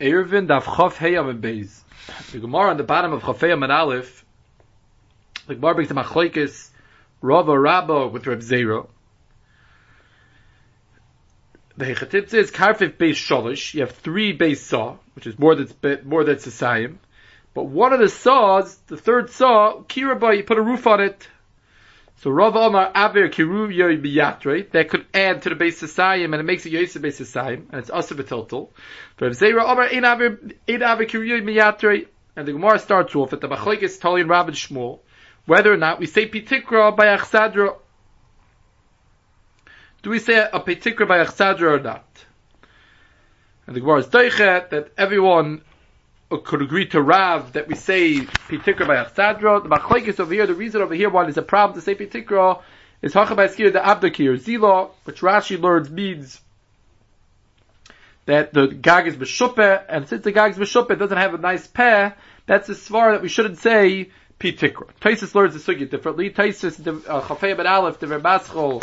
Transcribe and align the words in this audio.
Eruvin 0.00 0.46
daf 0.46 0.64
Chof 0.64 0.94
Heyam 0.94 1.30
and 1.30 1.42
Beis. 1.42 1.80
The 2.32 2.38
Gemara 2.38 2.70
on 2.70 2.76
the 2.76 2.84
bottom 2.84 3.12
of 3.12 3.22
Chof 3.22 3.38
Heyam 3.38 3.62
and 3.62 3.72
Aleph, 3.72 4.24
the 5.46 5.54
Gemara 5.54 5.74
brings 5.74 5.88
the 5.88 5.94
Machlokes 5.94 6.70
Rava 7.22 7.58
Rabba 7.58 8.08
with 8.08 8.26
Reb 8.26 8.42
Zero. 8.42 8.90
The 11.78 11.86
Hechatitz 11.86 12.34
is 12.34 12.50
Karfif 12.50 12.96
Beis 12.96 13.14
Sholish. 13.14 13.72
You 13.74 13.80
have 13.80 13.92
three 13.92 14.36
Beis 14.36 14.58
Saw, 14.58 14.96
which 15.14 15.26
is 15.26 15.38
more 15.38 15.54
than 15.54 15.68
more 16.04 16.24
than 16.24 16.36
Sasayim. 16.36 16.96
But 17.54 17.64
one 17.64 17.94
of 17.94 18.00
the 18.00 18.10
saws, 18.10 18.76
the 18.86 18.98
third 18.98 19.30
saw, 19.30 19.80
Kiraba, 19.84 20.36
you 20.36 20.44
put 20.44 20.58
a 20.58 20.62
roof 20.62 20.86
on 20.86 21.00
it. 21.00 21.26
So 22.18 22.30
Rav 22.30 22.56
Omar 22.56 22.92
Aver 22.94 23.28
Kiru 23.28 23.68
Yoy 23.68 24.70
that 24.72 24.88
could 24.88 25.06
add 25.12 25.42
to 25.42 25.50
the 25.50 25.54
base 25.54 25.82
Sasayim, 25.82 26.24
and 26.24 26.36
it 26.36 26.44
makes 26.44 26.64
it 26.64 26.72
Yosef 26.72 27.02
base 27.02 27.20
Sasayim, 27.20 27.66
and 27.70 27.80
it's 27.80 27.90
Betiltel. 27.90 28.70
But 29.18 29.32
if 29.32 29.38
Zera 29.38 29.62
Omar 29.62 29.84
Ein 29.92 30.04
Aver, 30.04 30.40
Ein 30.66 30.82
Aver 30.82 31.04
Kiru 31.04 31.26
Yoy 31.26 32.06
and 32.36 32.48
the 32.48 32.52
Gemara 32.52 32.78
starts 32.78 33.14
off 33.14 33.32
at 33.32 33.40
the 33.40 33.48
Machlekes 33.48 34.00
Tali 34.00 34.22
and 34.22 34.30
Rabbi 34.30 34.52
Shmuel, 34.52 35.00
whether 35.44 35.72
or 35.72 35.76
not 35.76 35.98
we 35.98 36.06
say 36.06 36.28
Pitikra 36.28 36.96
by 36.96 37.06
Achsadra, 37.06 37.76
do 40.02 40.10
we 40.10 40.18
say 40.18 40.38
a 40.38 40.60
Pitikra 40.60 41.06
by 41.06 41.18
Achsadra 41.18 41.78
or 41.78 41.80
not? 41.80 42.06
And 43.66 43.76
the 43.76 43.80
Gemara 43.80 44.00
is 44.00 44.06
Doichet 44.06 44.70
that 44.70 44.92
everyone 44.96 45.62
could 46.44 46.62
agree 46.62 46.86
to 46.86 47.00
Rav 47.00 47.52
that 47.52 47.68
we 47.68 47.76
say 47.76 48.16
Pitikra 48.16 48.86
by 48.86 48.96
Achsadra. 48.96 49.62
The 49.62 49.68
Machlekes 49.68 50.18
over 50.18 50.32
here, 50.32 50.46
the 50.46 50.54
reason 50.54 50.82
over 50.82 50.94
here 50.94 51.08
why 51.08 51.22
there's 51.24 51.36
a 51.36 51.42
problem 51.42 51.78
to 51.78 51.84
say 51.84 51.94
Pitikra 51.94 52.62
is 53.02 53.14
Hachabay 53.14 53.48
Skir 53.48 53.72
the 53.72 53.78
Abdakir 53.78 54.38
Zila, 54.40 54.90
which 55.04 55.20
Rashi 55.20 55.60
learns 55.60 55.90
means 55.90 56.40
that 58.24 58.52
the 58.52 58.66
Gag 58.66 59.06
is 59.06 59.16
Beshuppe, 59.16 59.84
and 59.88 60.08
since 60.08 60.24
the 60.24 60.32
Gag 60.32 60.58
is 60.58 60.76
it 60.76 60.98
doesn't 60.98 61.16
have 61.16 61.34
a 61.34 61.38
nice 61.38 61.66
pair, 61.66 62.16
that's 62.46 62.68
a 62.68 62.72
svar 62.72 63.12
that 63.12 63.22
we 63.22 63.28
shouldn't 63.28 63.58
say 63.58 64.10
Pitikra. 64.40 64.88
Taisus 65.00 65.34
learns 65.34 65.54
the 65.54 65.60
sugya 65.60 65.88
differently. 65.88 66.30
Taisus, 66.30 66.84
uh, 67.08 67.22
Chafei 67.22 67.56
ben 67.56 67.68
Aleph, 67.68 68.00
the 68.00 68.06
Remaschol 68.06 68.82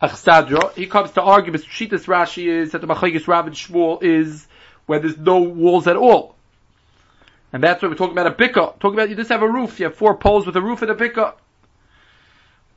Achsadra, 0.00 0.72
he 0.74 0.86
comes 0.86 1.10
to 1.12 1.22
argue, 1.22 1.52
Mr. 1.52 1.66
Shitas 1.66 2.06
Rashi 2.06 2.46
is 2.46 2.72
that 2.72 2.80
the 2.80 2.86
Machlekes 2.86 3.28
Rav 3.28 3.46
and 3.46 3.54
Shmuel 3.54 4.02
is 4.02 4.46
where 4.86 4.98
there's 4.98 5.18
no 5.18 5.40
walls 5.40 5.86
at 5.86 5.96
all. 5.96 6.37
And 7.52 7.62
that's 7.62 7.82
what 7.82 7.90
we're 7.90 7.96
talking 7.96 8.18
about 8.18 8.26
a 8.26 8.30
bika. 8.30 8.78
Talking 8.78 8.94
about 8.94 9.08
you 9.08 9.16
just 9.16 9.30
have 9.30 9.42
a 9.42 9.48
roof. 9.48 9.80
You 9.80 9.86
have 9.86 9.96
four 9.96 10.16
poles 10.16 10.46
with 10.46 10.56
a 10.56 10.60
roof 10.60 10.82
and 10.82 10.90
a 10.90 10.94
bika. 10.94 11.34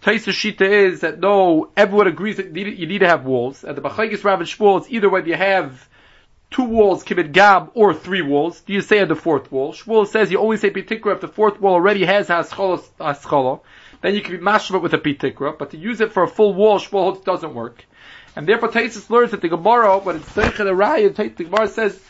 Taisa 0.02 0.31
Shita 0.31 0.61
is 0.61 1.02
that 1.02 1.19
no, 1.19 1.69
everyone 1.77 2.08
agrees 2.08 2.38
that 2.38 2.55
you 2.55 2.88
need 2.88 2.99
to 2.99 3.08
have 3.08 3.25
walls. 3.25 3.64
And 3.64 3.77
the 3.77 3.81
Bachagis 3.81 4.23
Rav 4.23 4.39
and 4.39 4.49
Shmuel 4.49 4.81
is 4.81 4.89
either 4.89 5.09
whether 5.09 5.27
you 5.27 5.36
have 5.36 5.88
two 6.49 6.64
walls, 6.64 7.03
kibbut 7.03 7.31
gab, 7.33 7.72
or 7.75 7.94
three 7.94 8.23
walls. 8.23 8.61
Do 8.61 8.73
you 8.73 8.81
say 8.81 8.99
on 8.99 9.09
the 9.09 9.16
fourth 9.16 9.52
wall? 9.52 9.73
Shmuel 9.73 10.08
says 10.08 10.31
you 10.31 10.39
only 10.39 10.58
say 10.58 10.72
pitikra 10.72 11.14
if 11.14 11.22
the 11.22 11.27
fourth 11.27 11.59
wall 11.59 11.73
already 11.73 12.03
has 12.05 12.30
haschala. 12.30 13.61
Then 14.02 14.16
you 14.16 14.22
can 14.22 14.38
be 14.38 14.44
mashva 14.44 14.81
with 14.81 14.94
a 14.94 14.97
pitikra. 14.97 15.58
But 15.58 15.72
to 15.72 15.77
use 15.77 16.02
it 16.02 16.14
for 16.14 16.23
a 16.23 16.27
full 16.27 16.55
wall, 16.55 16.80
Shmuel 16.80 17.23
doesn't 17.23 17.53
work. 17.53 17.86
And 18.36 18.47
therefore 18.47 18.69
Taisus 18.69 19.09
learns 19.09 19.31
that 19.31 19.42
the 19.42 19.49
Gemara, 19.49 19.99
when 19.99 20.16
it's 20.16 20.30
Seichet 20.30 20.66
Arayah, 20.66 21.36
the 21.36 21.44
Gemara 21.44 21.67
says, 21.67 22.02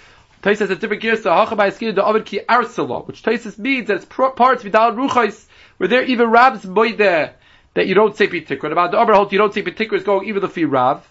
Taisus 0.42 0.60
has 0.60 0.70
a 0.72 0.76
different 0.76 1.04
gear, 1.04 1.16
so 1.16 1.30
Hachabay 1.30 1.74
Skid 1.74 1.96
the 1.96 2.04
Ovid 2.04 2.26
Ki 2.26 2.42
Arsala, 2.50 3.06
which 3.06 3.22
Taisus 3.22 3.60
means 3.60 3.88
that 3.88 3.98
it's 3.98 4.06
parts 4.06 4.64
Vidal 4.64 4.94
Ruchais, 4.94 5.46
where 5.78 5.88
there 5.88 6.04
even 6.04 6.30
Rab's 6.30 6.66
Boide, 6.66 7.34
that 7.74 7.88
you 7.88 7.94
don't 7.94 8.16
say 8.16 8.28
Pitikra. 8.28 8.72
About 8.72 8.92
the 8.92 9.00
other 9.00 9.14
you 9.32 9.38
don't 9.38 9.54
say 9.54 9.62
Pitikra 9.62 9.94
is 9.94 10.04
going 10.04 10.28
even 10.28 10.42
the 10.42 10.50
Fi 10.50 10.64
Rav. 10.64 11.08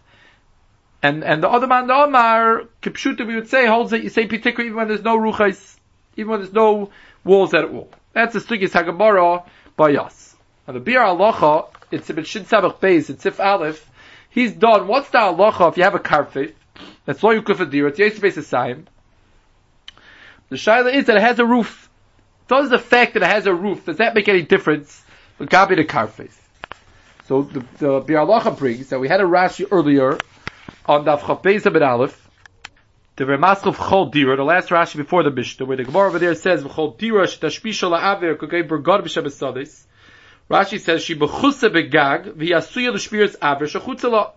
And, 1.03 1.25
and 1.25 1.43
the 1.43 1.49
other 1.49 1.67
man, 1.67 1.87
the 1.87 1.95
Omar, 1.95 2.65
Kipshuta, 2.83 3.27
we 3.27 3.37
would 3.37 3.49
say, 3.49 3.67
holds 3.67 3.93
that 3.93 4.03
you 4.03 4.11
say 4.11 4.27
Pitikra 4.27 4.61
even 4.61 4.75
when 4.75 4.89
there's 4.89 5.03
no 5.03 5.17
Ruchais, 5.17 5.77
even 6.17 6.31
when 6.31 6.41
there's 6.41 6.53
no 6.53 6.91
walls 7.25 7.55
at 7.55 7.65
all. 7.65 7.89
That's 8.13 8.35
the 8.35 8.41
Sugis 8.41 8.73
Hagamara 8.73 9.45
by 9.77 9.95
us. 9.95 10.37
Now 10.67 10.75
the 10.75 10.81
Biur 10.81 11.17
Halacha, 11.17 11.69
it's 11.91 12.11
a 12.11 12.25
Shin 12.25 12.45
Sabach 12.45 12.81
Beis, 12.81 13.09
it's 13.09 13.23
Sif 13.23 13.41
Aleph, 13.41 13.89
he's 14.29 14.53
done, 14.53 14.89
what's 14.89 15.09
the 15.11 15.19
Alocha 15.19 15.71
if 15.71 15.77
you 15.77 15.85
have 15.85 15.95
a 15.95 16.01
karfif, 16.01 16.53
that's 17.05 17.23
lo 17.23 17.31
yukuf 17.31 17.57
adir, 17.57 17.89
it's 17.89 17.99
Yisrael 17.99 18.21
Beis 18.21 18.87
the 20.51 20.57
shaila 20.57 20.93
is 20.93 21.07
that 21.07 21.17
it 21.17 21.23
has 21.23 21.39
a 21.39 21.47
roof. 21.47 21.89
Does 22.49 22.69
the 22.69 22.79
fact 22.79 23.15
that 23.15 23.23
it 23.23 23.29
has 23.29 23.47
a 23.47 23.55
roof, 23.55 23.87
does 23.87 23.99
that 23.99 24.15
make 24.15 24.29
any 24.29 24.43
difference 24.43 25.03
with 25.39 25.49
Gabi 25.49 25.77
the 25.77 25.85
Karfes? 25.85 26.35
So 27.27 27.43
the, 27.43 27.61
the 27.79 28.03
Bialacha 28.03 28.59
brings 28.59 28.89
that 28.89 28.99
we 28.99 29.07
had 29.07 29.21
a 29.21 29.25
Rashi 29.25 29.67
earlier 29.71 30.19
on 30.85 31.05
Daf 31.05 31.21
Chapeza 31.21 31.73
Ben 31.73 31.85
Aleph, 31.85 32.29
the 33.15 33.25
Remaskov 33.25 33.77
Chol 33.77 34.11
Dira, 34.11 34.37
the 34.37 34.43
last 34.43 34.71
Rashi 34.71 34.97
before 34.97 35.23
the 35.23 35.31
Mishnah, 35.31 35.65
where 35.65 35.77
the 35.77 35.85
Gemara 35.85 36.09
over 36.09 36.19
there 36.19 36.35
says, 36.35 36.65
Chol 36.65 36.99
Dira 36.99 37.27
shetashpisha 37.29 37.89
la'aver 37.89 38.37
kogei 38.37 38.67
bergad 38.67 39.05
b'shem 39.05 39.27
esadis. 39.27 39.85
Rashi 40.51 40.81
says, 40.81 41.05
she 41.05 41.15
bechusa 41.15 41.71
begag, 41.71 42.33
v'yasuya 42.33 42.93
l'shpiras 42.93 43.37
aver, 43.41 43.67
shechutza 43.67 44.33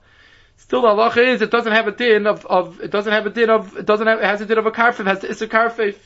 Still, 0.58 0.82
the 0.82 0.88
halacha 0.90 1.18
is 1.18 1.42
it 1.42 1.52
doesn't 1.52 1.72
have 1.72 1.88
a 1.88 1.92
din 1.92 2.26
of, 2.26 2.46
of 2.46 2.82
it 2.82 2.92
doesn't 2.92 3.12
have 3.12 3.26
a 3.26 3.30
din 3.30 3.50
of 3.50 3.78
it 3.78 3.86
doesn't 3.86 4.08
have 4.08 4.20
it 4.20 4.26
has 4.26 4.42
a 4.42 4.46
din 4.46 4.58
of 4.58 4.66
a 4.66 4.72
karfif, 4.72 5.06
has 5.06 5.20
to, 5.20 5.30
it's 5.30 5.42
a 5.42 5.48
karfif. 5.48 5.98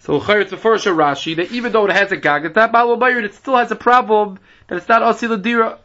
So 0.00 0.16
it's 0.16 0.50
a 0.50 0.56
first 0.56 0.86
Rashi 0.86 1.36
that 1.36 1.52
even 1.52 1.72
though 1.72 1.84
it 1.84 1.92
has 1.92 2.10
a 2.10 2.16
gag, 2.16 2.46
it's 2.46 2.56
not 2.56 2.72
balul 2.72 3.22
it 3.22 3.34
still 3.34 3.56
has 3.56 3.70
a 3.70 3.76
problem 3.76 4.38
that 4.68 4.76
it's 4.76 4.88
not 4.88 5.02
asil 5.02 5.40
dira. 5.40 5.78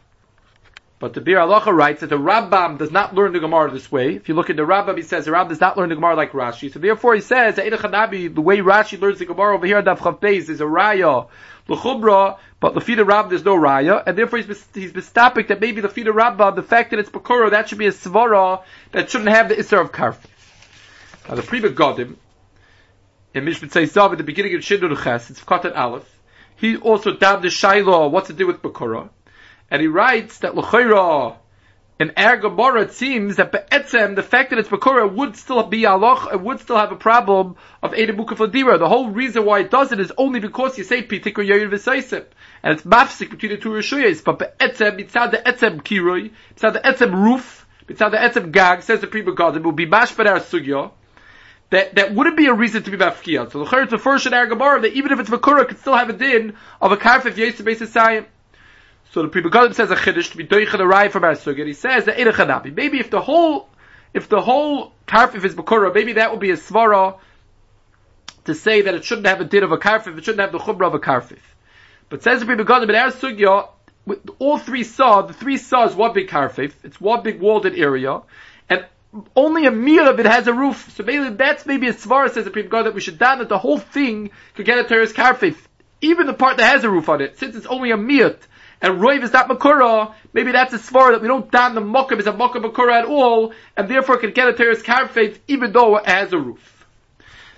But 0.98 1.12
the 1.12 1.20
Biur 1.20 1.46
Halacha 1.46 1.76
writes 1.76 2.00
that 2.00 2.08
the 2.08 2.16
Rambam 2.16 2.78
does 2.78 2.90
not 2.90 3.14
learn 3.14 3.34
the 3.34 3.40
Gemara 3.40 3.70
this 3.70 3.92
way. 3.92 4.14
If 4.14 4.30
you 4.30 4.34
look 4.34 4.48
at 4.48 4.56
the 4.56 4.62
Rambam, 4.62 4.96
he 4.96 5.02
says 5.02 5.26
the 5.26 5.30
Rambam 5.32 5.50
does 5.50 5.60
not 5.60 5.76
learn 5.76 5.90
the 5.90 5.94
Gemara 5.94 6.16
like 6.16 6.32
Rashi. 6.32 6.72
So 6.72 6.78
therefore 6.78 7.14
he 7.14 7.20
says 7.20 7.56
that 7.56 7.64
the 7.70 8.40
way 8.40 8.58
Rashi 8.60 8.98
learns 8.98 9.18
the 9.18 9.26
Gemara 9.26 9.54
over 9.54 9.66
here, 9.66 9.82
Daf 9.82 9.98
Chav 9.98 10.20
Beis, 10.20 10.48
is 10.48 10.62
a 10.62 10.64
Raya, 10.64 11.28
L'chubra, 11.68 12.38
but 12.60 12.74
Lafida 12.74 13.06
Rab 13.06 13.28
there's 13.28 13.44
no 13.44 13.56
Raya, 13.56 14.02
and 14.06 14.16
therefore 14.16 14.38
he's, 14.38 14.64
he's 14.72 14.92
mistopic 14.92 15.48
that 15.48 15.60
maybe 15.60 15.82
Lafida 15.82 16.14
Rabba, 16.14 16.52
the 16.54 16.62
fact 16.62 16.90
that 16.90 17.00
it's 17.00 17.10
Bakura, 17.10 17.50
that 17.50 17.68
should 17.68 17.78
be 17.78 17.86
a 17.86 17.92
Svara, 17.92 18.62
that 18.92 19.10
shouldn't 19.10 19.30
have 19.30 19.48
the 19.48 19.56
Isser 19.56 19.80
of 19.80 19.92
Karf. 19.92 20.16
Now 21.28 21.34
the 21.34 21.42
Pri 21.42 21.60
Megadim, 21.60 22.16
in 23.34 23.44
Mishpat 23.44 23.70
Zav 23.70 24.12
at 24.12 24.18
the 24.18 24.24
beginning 24.24 24.54
of 24.54 24.60
Shindur 24.60 25.02
Ches, 25.02 25.30
it's 25.30 25.42
Katan 25.42 25.76
Aleph, 25.76 26.08
he 26.56 26.76
also 26.76 27.16
down 27.16 27.42
the 27.42 27.48
Shaila, 27.48 28.10
what 28.10 28.26
to 28.26 28.32
do 28.32 28.46
with 28.46 28.62
Bakura, 28.62 29.08
and 29.70 29.82
he 29.82 29.88
writes 29.88 30.38
that 30.38 30.54
L'chayra, 30.54 31.36
in 31.98 32.12
Er 32.18 32.38
it 32.76 32.92
seems 32.92 33.36
that 33.36 33.52
Be'etzem, 33.52 34.16
the 34.16 34.22
fact 34.22 34.50
that 34.50 34.58
it's 34.58 34.68
Bakura 34.68 35.10
would 35.10 35.34
still 35.34 35.62
be 35.62 35.82
aloch, 35.82 36.30
it 36.30 36.40
would 36.40 36.60
still 36.60 36.76
have 36.76 36.92
a 36.92 36.96
problem 36.96 37.56
of 37.82 37.92
Edebukah 37.92 38.36
Fadira. 38.36 38.78
The 38.78 38.88
whole 38.88 39.08
reason 39.08 39.46
why 39.46 39.60
it 39.60 39.70
does 39.70 39.92
it 39.92 40.00
is 40.00 40.12
only 40.18 40.40
because 40.40 40.76
you 40.76 40.84
say 40.84 41.02
Pitikra 41.02 41.48
Yair 41.48 41.70
V'Saisip. 41.70 42.26
And 42.62 42.74
it's 42.74 42.82
mafsik 42.82 43.30
between 43.30 43.52
the 43.52 43.56
two 43.56 43.70
Rishuyas. 43.70 44.22
But 44.22 44.38
Be'etzem, 44.38 44.98
mitzad 45.00 45.30
the 45.30 45.38
Etzem 45.38 45.82
Kiroi, 45.82 46.32
mitzad 46.54 46.74
the 46.74 46.80
Etzem 46.80 47.14
Roof, 47.14 47.66
mitzad 47.88 48.10
the 48.10 48.18
Etzem 48.18 48.52
Gag, 48.52 48.82
says 48.82 49.00
the 49.00 49.06
Pri 49.06 49.22
God, 49.22 49.56
it 49.56 49.62
will 49.62 49.72
be 49.72 49.86
Mashbar 49.86 50.26
Sugya. 50.40 50.90
That, 51.70 51.96
that 51.96 52.14
wouldn't 52.14 52.36
be 52.36 52.46
a 52.46 52.54
reason 52.54 52.84
to 52.84 52.90
be 52.92 52.96
mafkiyah. 52.96 53.50
So 53.50 53.64
the 53.64 53.64
Chayr, 53.64 53.90
the 53.90 53.98
first 53.98 54.26
in 54.26 54.34
Er 54.34 54.46
that 54.46 54.92
even 54.92 55.10
if 55.10 55.18
it's 55.18 55.30
Bakura, 55.30 55.62
it 55.62 55.68
could 55.68 55.80
still 55.80 55.96
have 55.96 56.10
a 56.10 56.12
din 56.12 56.56
of 56.80 56.92
a 56.92 56.96
karf 56.96 57.26
if 57.26 57.36
Yesib 57.36 57.64
Beis 57.64 57.80
so 59.16 59.22
the 59.22 59.28
Pri 59.28 59.40
Megadim 59.40 59.74
says 59.74 59.90
a 59.90 59.96
chiddush 59.96 60.32
to 60.32 60.36
be 60.36 60.44
doicha 60.44 60.76
the 60.76 60.86
rai 60.86 61.08
from 61.08 61.24
our 61.24 61.32
sugya. 61.32 61.66
He 61.66 61.72
says 61.72 62.04
that 62.04 62.18
in 62.18 62.28
a. 62.28 62.70
Maybe 62.70 63.00
if 63.00 63.08
the 63.08 63.22
whole, 63.22 63.66
if 64.12 64.28
the 64.28 64.42
whole 64.42 64.92
karfif 65.08 65.42
is 65.42 65.54
bakura, 65.54 65.94
maybe 65.94 66.12
that 66.12 66.32
would 66.32 66.40
be 66.40 66.50
a 66.50 66.56
svara 66.58 67.18
to 68.44 68.54
say 68.54 68.82
that 68.82 68.94
it 68.94 69.06
shouldn't 69.06 69.26
have 69.26 69.40
a 69.40 69.44
din 69.46 69.64
of 69.64 69.72
a 69.72 69.78
karfif, 69.78 70.18
it 70.18 70.24
shouldn't 70.26 70.42
have 70.42 70.52
the 70.52 70.58
chumra 70.58 70.88
of 70.88 70.92
a 70.92 70.98
karfif. 70.98 71.38
But 72.10 72.24
says 72.24 72.40
the 72.40 72.44
Pri 72.44 72.56
Megadim 72.56 72.90
in 72.90 72.94
our 72.94 73.10
sugya, 73.10 73.70
all 74.38 74.58
three 74.58 74.84
saw, 74.84 75.22
the 75.22 75.32
three 75.32 75.56
saw 75.56 75.86
is 75.86 75.94
one 75.94 76.12
big 76.12 76.28
karfif, 76.28 76.74
it's 76.84 77.00
one 77.00 77.22
big 77.22 77.40
walled 77.40 77.64
area, 77.64 78.20
and 78.68 78.84
only 79.34 79.64
a 79.64 79.70
mir 79.70 80.10
of 80.10 80.20
it 80.20 80.26
has 80.26 80.46
a 80.46 80.52
roof. 80.52 80.92
So 80.94 81.04
maybe 81.04 81.30
that's 81.30 81.64
maybe 81.64 81.88
a 81.88 81.94
svara 81.94 82.30
says 82.30 82.44
the 82.44 82.50
Pri 82.50 82.64
Megadim 82.64 82.84
that 82.84 82.94
we 82.94 83.00
should 83.00 83.18
down 83.18 83.38
that 83.38 83.48
the 83.48 83.56
whole 83.56 83.78
thing 83.78 84.28
could 84.54 84.66
get 84.66 84.76
a 84.76 84.84
terrorist 84.84 85.16
karfif. 85.16 85.56
Even 86.02 86.26
the 86.26 86.34
part 86.34 86.58
that 86.58 86.70
has 86.70 86.84
a 86.84 86.90
roof 86.90 87.08
on 87.08 87.22
it, 87.22 87.38
since 87.38 87.56
it's 87.56 87.64
only 87.64 87.90
a 87.90 87.96
mir 87.96 88.36
and 88.82 89.00
Roiv 89.00 89.22
is 89.22 89.32
not 89.32 89.48
Makura, 89.48 90.14
maybe 90.32 90.52
that's 90.52 90.72
a 90.74 90.78
svar 90.78 91.12
that 91.12 91.22
we 91.22 91.28
don't 91.28 91.50
down 91.50 91.74
the 91.74 91.80
Mokkab 91.80 92.18
is 92.18 92.26
a 92.26 92.32
Mokkab 92.32 92.64
Makura 92.64 93.00
at 93.00 93.04
all, 93.06 93.52
and 93.76 93.88
therefore 93.88 94.18
can 94.18 94.32
get 94.32 94.48
a 94.48 94.52
terrorist 94.52 94.84
carpet 94.84 95.40
even 95.48 95.72
though 95.72 95.96
it 95.96 96.06
has 96.06 96.32
a 96.32 96.38
roof. 96.38 96.86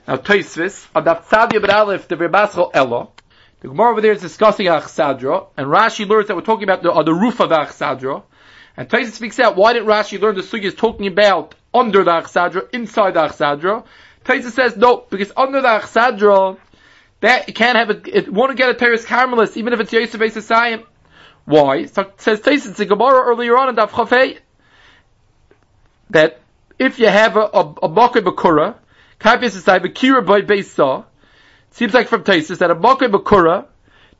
Now 0.06 0.16
Taisvis, 0.16 0.86
Adaf 0.94 1.24
Tzadia 1.24 1.60
Ben 1.60 1.70
Aleph, 1.70 2.08
the 2.08 2.16
Verbaschel 2.16 2.70
Ella, 2.72 3.08
the 3.60 3.68
Gemara 3.68 3.90
over 3.90 4.00
there 4.00 4.12
is 4.12 4.20
discussing 4.20 4.66
Achsadra, 4.66 5.48
and 5.56 5.66
Rashi 5.66 6.08
learns 6.08 6.28
that 6.28 6.36
we're 6.36 6.42
talking 6.42 6.64
about 6.64 6.82
the, 6.82 6.92
uh, 6.92 7.02
the 7.02 7.12
roof 7.12 7.40
of 7.40 7.48
the 7.48 7.56
Achsadra, 7.56 8.22
and 8.76 8.88
Taisvis 8.88 9.12
speaks 9.12 9.40
out, 9.40 9.56
why 9.56 9.72
didn't 9.72 9.88
Rashi 9.88 10.20
learn 10.20 10.36
the 10.36 10.42
Sugi 10.42 10.64
is 10.64 10.74
talking 10.74 11.08
about 11.08 11.56
under 11.74 12.04
the 12.04 12.12
Achsadra, 12.12 12.72
inside 12.72 13.14
the 13.14 13.20
Achsadra? 13.20 13.84
Taisvis 14.24 14.52
says, 14.52 14.76
no, 14.76 15.04
because 15.10 15.32
under 15.36 15.60
the 15.60 15.68
Achsadra, 15.68 16.56
that 17.20 17.48
you 17.48 17.54
can't 17.54 17.76
have 17.76 17.90
it, 17.90 18.06
it 18.06 18.32
won't 18.32 18.56
get 18.56 18.68
a 18.70 18.74
terrorist 18.74 19.08
caramelist, 19.08 19.56
even 19.56 19.72
if 19.72 19.80
it's 19.80 19.92
Yosef 19.92 20.20
Esasayim. 20.20 20.84
Why? 21.48 21.86
So, 21.86 22.12
says 22.18 22.40
Taisus 22.40 22.74
the 22.76 22.84
Gemara 22.84 23.22
earlier 23.24 23.56
on 23.56 23.70
in 23.70 23.76
Daf 23.76 23.88
Chafei 23.88 24.36
that 26.10 26.40
if 26.78 26.98
you 26.98 27.06
have 27.06 27.38
a, 27.38 27.40
a, 27.40 27.60
a 27.84 27.88
Mokai 27.88 28.20
Bakura, 28.20 28.74
Kaipis 29.18 29.56
is 29.56 29.66
a 29.66 29.80
Kira 29.80 30.26
by 30.26 30.42
Beisa, 30.42 31.06
seems 31.70 31.94
like 31.94 32.08
from 32.08 32.22
Taisis 32.22 32.58
that 32.58 32.70
a 32.70 32.74
Mokai 32.74 33.08
Bakura 33.10 33.64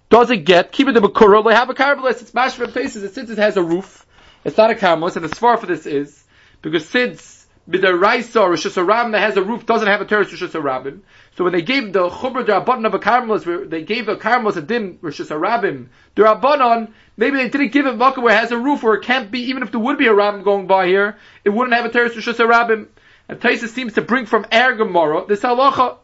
doesn't 0.08 0.46
get, 0.46 0.72
it 0.88 0.94
the 0.94 1.00
Bakura, 1.00 1.46
they 1.46 1.54
have 1.54 1.69
a 1.69 1.75
Karbalis, 1.75 2.22
it's 2.22 2.32
mashed 2.32 2.56
from 2.56 2.70
Taisis, 2.72 3.12
since 3.12 3.28
it 3.28 3.36
has 3.36 3.58
a 3.58 3.62
roof, 3.62 4.06
it's 4.42 4.56
not 4.56 4.70
a 4.70 4.74
Karbalis, 4.74 5.16
and 5.16 5.24
the 5.26 5.28
svar 5.28 5.60
for 5.60 5.66
this 5.66 5.84
is, 5.84 6.24
because 6.62 6.88
since 6.88 7.38
B'daraisa 7.69 8.41
or 8.41 8.50
Rosh 8.50 8.67
Hashanah 8.67 9.12
that 9.12 9.20
has 9.20 9.37
a 9.37 9.43
roof 9.43 9.67
doesn't 9.67 9.88
have 9.88 10.00
a 10.00 10.06
terrace 10.06 10.31
Rosh 10.32 10.43
Hashanah. 10.43 11.00
So 11.37 11.44
when 11.44 11.53
they 11.53 11.61
gave 11.62 11.93
the 11.93 12.09
Chumra 12.09 12.44
Rabbanon 12.44 12.87
of 12.87 12.94
a 12.94 12.99
Karmelis, 12.99 13.69
they 13.69 13.82
gave 13.82 14.06
the 14.06 14.17
Karmelis 14.17 14.56
a 14.56 14.62
din 14.62 14.99
Rosh 15.03 15.20
Hashanah, 15.20 15.87
the 16.15 16.23
Rabbanon, 16.23 16.93
maybe 17.17 17.37
they 17.37 17.49
didn't 17.50 17.73
give 17.73 17.87
it 17.87 17.97
Makkah 17.97 18.20
where 18.23 18.35
it 18.35 18.38
has 18.38 18.53
a 18.53 18.59
roof 18.59 18.82
where 18.82 18.94
it 18.94 19.05
can't 19.05 19.31
be, 19.31 19.41
even 19.50 19.62
if 19.62 19.70
there 19.70 19.81
would 19.81 19.99
be 19.99 20.06
a 20.06 20.12
Rabbim 20.12 20.44
going 20.44 20.67
by 20.67 20.87
here, 20.87 21.19
it 21.44 21.50
wouldn't 21.50 21.76
have 21.76 21.85
a 21.85 21.91
terrace 21.91 22.15
Rosh 22.15 22.29
Hashanah. 22.29 22.87
And 23.29 23.41
Taisa 23.41 23.69
seems 23.69 23.93
to 23.94 24.03
bring 24.03 24.25
from 24.25 24.47
Er 24.50 24.75
Gemara 24.75 25.26
this 25.26 25.41
halacha. 25.41 25.99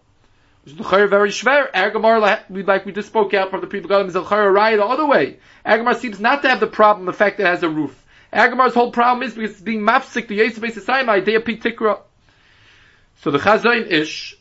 Which 0.65 0.75
is 0.75 0.81
very 0.87 1.31
schwer. 1.31 1.69
Er 1.75 1.91
Gemara, 1.91 2.21
like 2.21 2.85
we 2.85 2.93
just 2.93 3.09
spoke 3.09 3.33
out 3.33 3.51
from 3.51 3.63
the 3.63 3.67
people, 3.67 3.91
is 3.91 4.15
a 4.15 4.21
Raya 4.21 4.77
the 4.77 4.85
other 4.85 5.07
way. 5.07 5.39
Er 5.67 5.79
Gemara 5.79 5.95
seems 5.95 6.21
not 6.21 6.43
to 6.43 6.49
have 6.51 6.61
the 6.61 6.67
problem, 6.67 7.07
the 7.07 7.15
fact 7.15 7.39
that 7.39 7.45
it 7.45 7.51
has 7.51 7.63
a 7.63 7.69
roof. 7.71 8.04
Agamar's 8.35 8.75
whole 8.75 8.91
problem 8.91 9.27
is 9.27 9.35
because 9.35 9.53
it's 9.53 9.61
being 9.61 9.81
mafsik 9.81 10.27
the 10.27 10.41
Yisrael 10.41 10.73
Yisrael 10.73 11.09
idea 11.09 11.41
Pitikra. 11.41 12.01
So 13.23 13.31
the 13.31 13.39
Chazon 13.39 13.91
Ish, 13.91 14.37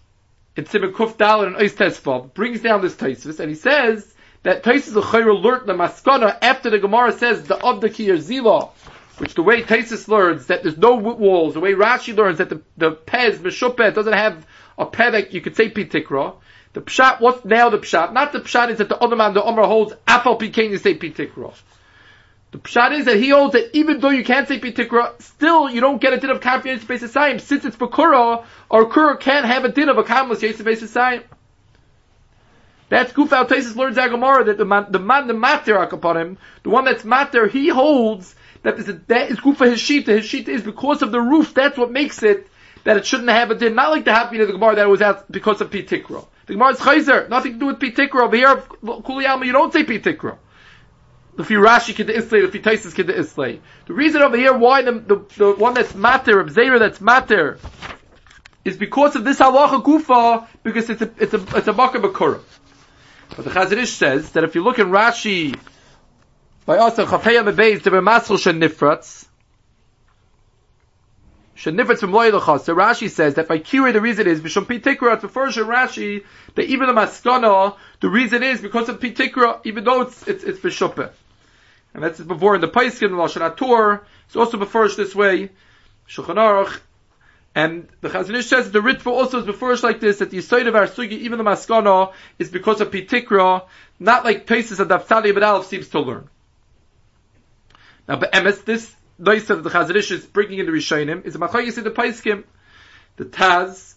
in 0.56 0.66
Simon 0.66 0.94
Kuf 0.94 1.18
Dal 1.18 1.44
and 1.44 1.56
Ois 1.56 1.74
Tesvav, 1.74 2.34
brings 2.34 2.62
down 2.62 2.82
this 2.82 2.96
Taisus, 2.96 3.40
and 3.40 3.50
he 3.50 3.56
says 3.56 4.14
that 4.42 4.64
Taisus 4.64 4.96
L'chayr 4.96 5.42
learned 5.42 5.68
the 5.68 5.74
Maskana 5.74 6.38
after 6.42 6.70
the 6.70 6.80
Gemara 6.80 7.12
says 7.12 7.44
the 7.44 7.56
of 7.56 7.82
Abdaki 7.82 8.08
Zila, 8.18 8.72
which 9.20 9.36
the 9.36 9.44
way 9.44 9.62
Taisus 9.62 10.08
learns 10.08 10.48
that 10.48 10.64
there's 10.64 10.78
no 10.78 10.96
walls, 10.96 11.54
the 11.54 11.60
way 11.60 11.74
Rashi 11.74 12.16
learns 12.16 12.40
that 12.40 12.50
the, 12.50 12.62
the 12.78 12.92
Pez, 12.92 13.38
Meshupeh, 13.38 13.94
doesn't 13.94 14.14
have 14.14 14.46
a 14.78 14.88
Peh 14.88 15.12
that 15.12 15.34
you 15.34 15.42
could 15.42 15.56
say 15.56 15.70
Pitikra, 15.70 16.36
the 16.74 16.82
Pshat, 16.82 17.22
what's 17.22 17.46
now 17.46 17.70
the 17.70 17.78
Pshat? 17.78 18.12
Not 18.12 18.34
the 18.34 18.40
Pshat 18.40 18.72
is 18.72 18.80
that 18.80 18.90
the 18.90 18.98
other 18.98 19.16
man, 19.16 19.36
the 19.36 19.44
Omer 19.44 19.64
holds, 19.64 19.94
Afal 20.08 20.40
Pikain, 20.40 20.72
you 20.72 20.80
say 20.80 20.98
Pitikra. 20.98 21.54
The 22.54 22.60
pshat 22.60 23.00
is 23.00 23.06
that 23.06 23.18
he 23.18 23.30
holds 23.30 23.54
that 23.54 23.76
even 23.76 24.00
though 24.00 24.12
you 24.12 24.24
can't 24.24 24.48
say 24.48 24.60
pitikra, 24.60 25.20
still 25.20 25.72
you 25.72 25.82
don't 25.82 26.00
get 26.00 26.14
a 26.14 26.18
din 26.18 26.30
of 26.30 26.40
confidence 26.40 26.84
based 26.84 27.04
asayim. 27.04 27.42
Since 27.42 27.66
it's 27.66 27.76
bakura, 27.76 28.46
or 28.70 28.90
kura 28.90 29.18
can't 29.18 29.48
have 29.48 29.66
a 29.66 29.70
din 29.70 29.90
of 29.90 29.98
a 29.98 30.04
kamlas 30.04 30.42
yesif 30.42 30.64
based 30.64 30.84
asayim. 30.84 31.24
That's 32.90 33.12
Gufal 33.12 33.48
Tesis 33.48 33.76
learns 33.76 33.98
Agamara 33.98 34.46
that 34.46 34.60
the 34.60 34.66
man, 34.66 34.86
the 34.92 35.00
man, 35.00 35.26
the 35.26 35.34
matter 35.34 35.78
upon 35.78 36.16
him, 36.16 36.38
the 36.62 36.70
one 36.70 36.86
that's 36.86 37.04
matter, 37.04 37.48
he 37.48 37.70
holds 37.70 38.36
that 38.62 38.78
is, 38.78 38.86
that 39.08 39.32
is 39.32 39.40
Gufa 39.40 39.72
his 39.72 39.80
sheet. 39.80 40.06
His 40.06 40.24
sheet 40.24 40.48
is 40.48 40.62
because 40.62 41.02
of 41.02 41.12
the 41.12 41.20
roof. 41.20 41.56
That's 41.56 41.76
what 41.76 41.92
makes 41.92 42.22
it 42.22 42.48
that 42.84 42.98
it 42.98 43.08
shouldn't 43.08 43.30
have 43.30 43.50
a 43.50 43.56
din. 43.56 43.74
Not 43.74 43.90
like 43.90 44.06
the 44.06 44.14
happy 44.14 44.40
of 44.40 44.46
the 44.46 44.54
Gemara 44.54 44.76
that 44.76 44.86
it 44.86 44.90
was 44.90 45.02
out 45.02 45.32
because 45.32 45.60
of 45.62 45.72
pitikra. 45.72 46.24
The 46.46 46.54
Gemara 46.54 46.74
is 46.74 46.80
chayzer, 46.80 47.30
nothing 47.30 47.54
to 47.54 47.60
do 47.60 47.66
with 47.66 47.80
pitikra. 47.80 48.26
Over 48.26 48.36
here, 48.36 48.58
Kuliyama, 48.84 49.44
you 49.44 49.54
don't 49.54 49.74
say 49.74 49.84
pitikra 49.84 50.38
the 51.36 51.44
Rashi 51.44 51.96
kid 51.96 52.10
islay, 52.10 52.46
the 52.46 52.60
Taisis 52.60 52.94
kid 52.94 53.10
islay. 53.10 53.60
The 53.86 53.94
reason 53.94 54.22
over 54.22 54.38
here 54.38 54.56
why 54.56 54.84
the, 54.84 54.92
the, 54.92 55.26
the 55.38 55.52
one 55.54 55.74
that's 55.74 55.96
matter, 55.96 56.44
Zera 56.46 56.80
that's 56.80 57.02
matter, 57.02 57.60
is 58.64 58.78
because 58.78 59.16
of 59.16 59.24
this 59.24 59.40
halacha 59.40 59.84
gufa, 59.84 60.48
because 60.62 60.90
it's 60.90 61.02
a, 61.02 61.12
it's 61.18 61.34
a, 61.34 61.58
it's 61.58 61.68
a 61.68 61.74
makar 61.74 62.00
bakura. 62.00 62.40
But 63.36 63.46
the 63.46 63.52
Chazon 63.52 63.86
says 63.88 64.32
that 64.32 64.44
if 64.44 64.56
you 64.56 64.64
look 64.64 64.78
in 64.80 64.88
Rashi, 64.88 65.60
by 66.66 66.78
also 66.78 67.06
chafeya 67.06 67.44
mebeis, 67.44 67.82
there 67.82 67.94
were 67.94 68.02
masl 68.02 68.38
shenifratz, 68.38 69.28
Shenifetz 71.64 72.00
from 72.00 72.12
Loyalachas. 72.12 72.62
So 72.62 72.76
Rashi 72.76 73.10
says 73.10 73.36
that 73.36 73.48
by 73.48 73.58
Kiri 73.60 73.94
the 73.94 74.02
reason 74.02 74.28
is 74.28 74.42
Bishom 74.42 74.66
Pitikra 74.66 75.22
to 75.22 75.30
first 75.30 75.58
Rashi 75.58 76.26
that 76.56 76.66
even 76.66 76.88
the 76.88 76.94
Maskana 76.94 77.78
the 78.02 78.10
reason 78.10 78.44
is 78.44 78.60
because 78.60 78.90
of 78.90 79.00
Pitikra 79.00 79.62
even 79.64 79.86
though 79.86 80.02
it's 80.02 80.28
it's, 80.28 80.44
it's. 80.44 80.60
And 81.94 82.04
that's 82.04 82.20
before 82.20 82.56
in 82.56 82.62
the 82.62 82.68
Paiskin, 82.68 83.10
the 83.10 83.16
Lashon 83.16 83.56
HaTor. 83.56 84.02
It's 84.26 84.36
also 84.36 84.58
before 84.58 84.88
this 84.88 85.14
way. 85.14 85.52
Shulchan 86.08 86.36
Aruch. 86.36 86.80
And 87.56 87.88
the 88.02 88.10
Chazon 88.10 88.36
Ish 88.36 88.48
says 88.48 88.72
the 88.72 88.80
Ritva 88.80 89.08
also 89.08 89.40
is 89.40 89.46
before 89.46 89.76
like 89.78 90.00
this, 90.00 90.18
that 90.20 90.32
the 90.32 90.38
Yisoid 90.38 90.68
of 90.68 90.76
our 90.76 90.88
Sugi, 90.88 91.12
even 91.12 91.38
the 91.38 91.44
Maskana, 91.44 92.12
is 92.40 92.50
because 92.50 92.82
of 92.82 92.90
Pitikra, 92.90 93.68
not 94.00 94.26
like 94.26 94.48
places 94.48 94.80
that 94.80 94.88
Daftali 94.88 95.34
but 95.34 95.44
Aleph 95.44 95.68
seems 95.68 95.88
to 95.90 96.00
learn. 96.00 96.30
Now, 98.08 98.16
but 98.16 98.34
Emes, 98.34 98.66
this 98.66 98.94
Noisa 99.20 99.56
that 99.56 99.62
the 99.62 99.70
Chazon 99.70 99.96
Ish 99.96 100.12
is 100.12 100.26
bringing 100.26 100.60
in 100.60 100.66
the 100.66 100.72
Rishonim, 100.72 101.26
is 101.26 101.36
a 101.36 101.38
Machayis 101.38 101.78
in 101.78 101.84
the 101.84 101.92
Paiskim, 101.92 102.44
the 103.18 103.26
Taz, 103.26 103.93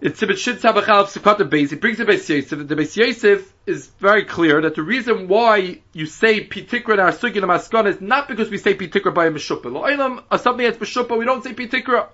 it's 0.00 0.20
Sibit 0.20 0.38
Shit 0.38 0.60
Sabachal 0.60 1.06
Sukkot 1.06 1.38
Beis. 1.50 1.70
He 1.70 1.76
brings 1.76 1.98
the 1.98 2.04
Beis 2.04 2.28
Yosef. 2.28 2.66
The 2.66 2.76
Beis 2.76 2.96
Yosef 2.96 3.52
is 3.66 3.88
very 3.98 4.24
clear 4.24 4.62
that 4.62 4.74
the 4.74 4.82
reason 4.82 5.28
why 5.28 5.80
you 5.92 6.06
say 6.06 6.46
Pitikra 6.46 6.94
in 6.94 7.00
our 7.00 7.10
Sugi 7.10 7.40
Maskon 7.40 7.86
is 7.86 8.00
not 8.00 8.28
because 8.28 8.48
we 8.48 8.58
say 8.58 8.74
Pitikra 8.74 9.12
by 9.12 9.26
a 9.26 9.30
Meshupah. 9.30 9.64
Lo'ilam, 9.64 10.18
or 10.18 10.24
uh, 10.30 10.38
something 10.38 10.64
that's 10.64 10.78
Meshupah, 10.78 11.18
we 11.18 11.24
don't 11.24 11.42
say 11.42 11.52
Pitikra. 11.52 12.08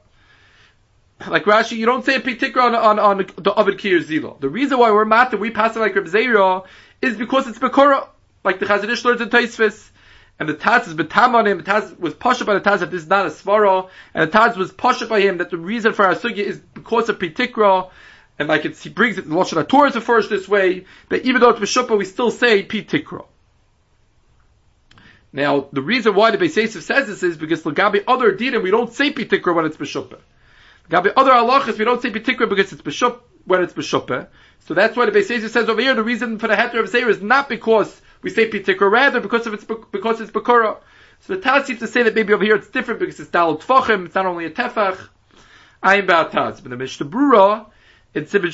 Like 1.29 1.45
Rashi, 1.45 1.77
you 1.77 1.87
don't 1.87 2.05
say 2.05 2.17
a 2.17 2.21
Pitikra 2.21 2.63
on, 2.63 2.75
on, 2.75 2.99
on 2.99 3.27
the 3.37 3.55
Ovid 3.55 3.79
Kir 3.79 4.01
Zilo. 4.01 4.41
The 4.41 4.49
reason 4.49 4.79
why 4.79 4.91
we're 4.91 5.05
matter, 5.05 5.37
we 5.37 5.51
pass 5.51 5.77
it 5.77 5.79
like 5.81 5.95
Reb 5.95 6.07
Zera, 6.07 6.65
is 7.03 7.17
because 7.17 7.47
it's 7.47 7.59
Bekora, 7.59 8.09
like 8.45 8.61
the 8.61 8.67
Chazon 8.67 8.89
Ish 8.89 9.05
learns 9.05 9.21
in 9.21 9.29
Taisvis 9.29 9.91
and 10.39 10.49
the 10.49 10.55
Taz 10.55 10.89
is 10.89 10.95
betam 10.95 11.35
on 11.35 11.47
him. 11.47 11.59
The 11.59 11.65
Taz 11.65 11.99
was 11.99 12.15
pushed 12.15 12.45
by 12.45 12.55
the 12.55 12.61
Taz 12.61 12.81
that 12.81 12.91
this 12.91 13.03
is 13.03 13.09
not 13.09 13.27
a 13.27 13.31
svara, 13.31 13.89
and 14.13 14.31
the 14.31 14.37
Taz 14.37 14.57
was 14.57 14.73
pushed 14.73 15.09
by 15.09 15.21
him 15.21 15.39
that 15.39 15.51
the 15.51 15.59
reason 15.59 15.93
for 15.93 16.05
our 16.05 16.15
sugya 16.15 16.39
is 16.39 16.59
because 16.59 17.09
of 17.09 17.19
pitikra, 17.19 17.91
and 18.39 18.49
like 18.49 18.65
it's, 18.65 18.83
he 18.83 18.91
brings 18.91 19.19
it, 19.19 19.25
in 19.25 19.31
the 19.31 19.37
Lashon 19.37 19.65
HaTorah 19.65 19.95
is 19.95 20.03
first 20.03 20.31
this 20.31 20.49
way, 20.49 20.87
that 21.09 21.25
even 21.25 21.41
though 21.41 21.51
it's 21.51 21.61
Meshuppah, 21.61 21.97
we 21.97 22.05
still 22.05 22.31
say 22.31 22.65
pitikra. 22.65 23.27
Now, 25.33 25.69
the 25.73 25.83
reason 25.83 26.15
why 26.15 26.31
the 26.31 26.39
Beis 26.39 26.57
Yosef 26.57 26.83
says 26.83 27.07
this 27.07 27.23
is 27.23 27.37
because 27.37 27.63
Lagabi 27.63 28.05
other 28.07 28.33
dinim, 28.33 28.63
we 28.63 28.71
don't 28.71 28.93
say 28.93 29.13
pitikra 29.13 29.55
when 29.55 29.67
it's 29.67 29.77
Meshuppah. 29.77 30.19
Lagabi 30.91 31.13
other 31.17 31.31
halachas, 31.31 31.79
we 31.79 31.85
don't 31.85 32.03
say 32.03 32.11
pitikra 32.11 32.49
because 32.49 32.73
it's 32.73 32.83
Meshuppah, 32.83 33.21
when 33.45 33.63
it's 33.63 33.75
Meshuppah. 33.75 34.29
So 34.67 34.75
that's 34.75 34.97
why 34.97 35.07
the 35.07 35.13
Beis 35.13 35.31
Yosef 35.31 35.53
says 35.53 35.69
over 35.69 35.81
here, 35.81 35.95
the 35.95 36.03
reason 36.03 36.39
for 36.39 36.49
the 36.49 36.55
heter 36.55 36.81
of 36.81 36.91
Zera 36.91 37.09
is 37.09 37.23
not 37.23 37.49
because 37.49 38.01
we 38.25 38.31
say 38.31 38.51
pitikra 38.51 38.91
rather 38.91 39.21
because 39.21 39.47
of 39.47 39.55
its 39.55 39.65
because 39.65 40.21
it's 40.21 40.33
bakura. 40.33 40.79
So 41.21 41.37
the 41.37 41.41
Taz 41.41 41.67
seems 41.67 41.79
to 41.79 41.87
say 41.87 42.03
that 42.03 42.15
maybe 42.15 42.33
over 42.33 42.43
here 42.43 42.57
it's 42.57 42.69
different 42.69 42.99
because 42.99 43.21
it's 43.21 43.31
dalot 43.31 43.63
tfachim. 43.63 44.07
It's 44.07 44.15
not 44.17 44.27
only 44.27 44.47
a 44.47 44.51
tefach. 44.51 45.09
I'm 45.83 46.05
about 46.05 46.33
Taz, 46.33 46.63
but 46.63 46.71
the 46.71 46.77
Mishnah 46.77 47.07
Brura 47.07 47.67
in 48.15 48.25
Sibin 48.25 48.51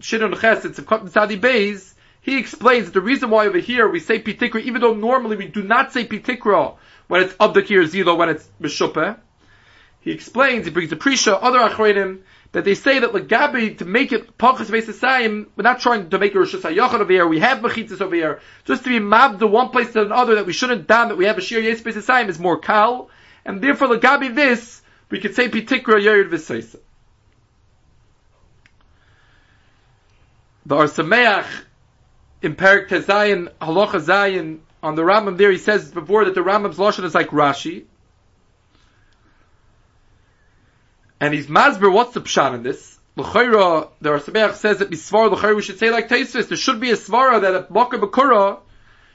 Shidun 0.00 0.40
Ches 0.40 0.64
in 0.64 0.72
Sivkot 0.72 1.10
Tzadi 1.10 1.40
Beis 1.40 1.92
he 2.22 2.38
explains 2.38 2.86
that 2.86 2.94
the 2.94 3.00
reason 3.00 3.30
why 3.30 3.46
over 3.46 3.58
here 3.58 3.88
we 3.88 3.98
say 3.98 4.22
pitikra, 4.22 4.62
even 4.62 4.80
though 4.80 4.94
normally 4.94 5.36
we 5.36 5.48
do 5.48 5.62
not 5.62 5.92
say 5.92 6.06
pitikra 6.06 6.76
when 7.08 7.22
it's 7.24 7.34
abdakir 7.34 7.84
zilo 7.84 8.16
when 8.16 8.28
it's 8.28 8.48
mishupeh. 8.60 9.18
He 10.02 10.10
explains, 10.10 10.64
he 10.64 10.72
brings 10.72 10.90
the 10.90 10.96
prisha, 10.96 11.38
other 11.40 11.60
achreinim, 11.60 12.22
that 12.50 12.64
they 12.64 12.74
say 12.74 12.98
that 12.98 13.12
Lagabi, 13.12 13.78
to 13.78 13.84
make 13.84 14.12
it 14.12 14.36
Pachas 14.36 14.66
Vesasayim, 14.66 15.46
we're 15.56 15.62
not 15.62 15.80
trying 15.80 16.10
to 16.10 16.18
make 16.18 16.34
a 16.34 16.40
Rosh 16.40 16.54
Hashanah 16.54 17.00
over 17.00 17.12
here, 17.12 17.26
we 17.26 17.38
have 17.38 17.58
Mechitzas 17.58 18.00
over 18.00 18.14
here, 18.14 18.40
just 18.64 18.82
to 18.82 18.90
be 18.90 18.98
mab 18.98 19.38
the 19.38 19.46
one 19.46 19.70
place 19.70 19.92
to 19.92 20.02
another 20.02 20.34
that 20.34 20.46
we 20.46 20.52
shouldn't 20.52 20.88
damn 20.88 21.08
that 21.08 21.16
we 21.16 21.26
have 21.26 21.38
a 21.38 21.40
Shir 21.40 21.60
Yes 21.60 21.80
Vesasayim 21.80 22.28
is 22.28 22.38
more 22.40 22.58
Kal, 22.58 23.10
and 23.44 23.62
therefore 23.62 23.88
Lagabi 23.88 24.34
this, 24.34 24.82
we 25.08 25.20
could 25.20 25.36
say 25.36 25.48
Pitikra 25.48 26.02
Yerid 26.02 26.30
Vesaysa. 26.30 26.80
The 30.66 30.74
Or 30.74 30.84
Sameach, 30.86 31.46
in 32.42 32.56
Perik 32.56 32.88
Tezayin, 32.88 33.52
Halacha 33.60 34.00
Zayin, 34.00 34.58
on 34.82 34.96
the 34.96 35.02
Rambam 35.02 35.36
there, 35.38 35.52
he 35.52 35.58
says 35.58 35.92
before 35.92 36.24
that 36.24 36.34
the 36.34 36.40
Rambam's 36.40 36.76
Lashon 36.76 37.04
is 37.04 37.14
like 37.14 37.28
Rashi, 37.28 37.84
And 41.22 41.32
he's 41.32 41.46
masber, 41.46 41.90
what's 41.92 42.14
the 42.14 42.20
pshat 42.20 42.52
in 42.52 42.64
this? 42.64 42.98
L'chayra, 43.14 43.90
the 44.00 44.10
Or 44.10 44.18
Sameach 44.18 44.54
says 44.54 44.80
that 44.80 44.90
bisvar 44.90 45.30
l'chayra, 45.30 45.54
we 45.54 45.62
should 45.62 45.78
say 45.78 45.92
like 45.92 46.08
Taisvis, 46.08 46.48
there 46.48 46.56
should 46.56 46.80
be 46.80 46.90
a 46.90 46.96
svara 46.96 47.42
that 47.42 47.54
a 47.54 47.72
Makar 47.72 47.98
Bakura 47.98 48.58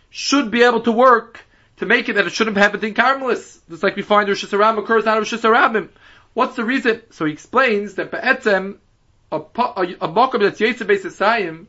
should 0.10 0.50
be 0.50 0.64
able 0.64 0.80
to 0.84 0.94
work 0.94 1.44
to 1.78 1.86
make 1.86 2.08
it 2.08 2.14
that 2.14 2.26
it 2.26 2.32
shouldn't 2.32 2.56
happen 2.56 2.82
in 2.86 2.94
Carmelis. 2.94 3.60
Just 3.70 3.84
like 3.84 3.98
we 3.98 4.04
find 4.04 4.30
Rosh 4.30 4.46
Hashanah 4.46 4.80
occurs 4.80 5.06
out 5.06 5.18
of 5.18 5.30
Rosh 5.30 5.44
Hashanah. 5.44 5.90
What's 6.34 6.56
the 6.56 6.64
reason? 6.64 7.02
So 7.10 7.26
he 7.26 7.34
explains 7.34 7.96
that 7.96 8.10
Be'etzem, 8.10 8.78
a, 9.30 9.42
a, 10.00 10.08
Makar 10.08 10.40
that's 10.40 10.62
Yetzer 10.62 10.88
Beis 10.88 11.04
Esayim, 11.04 11.66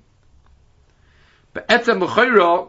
Be'etzem 1.53 2.01
l'chayra, 2.01 2.69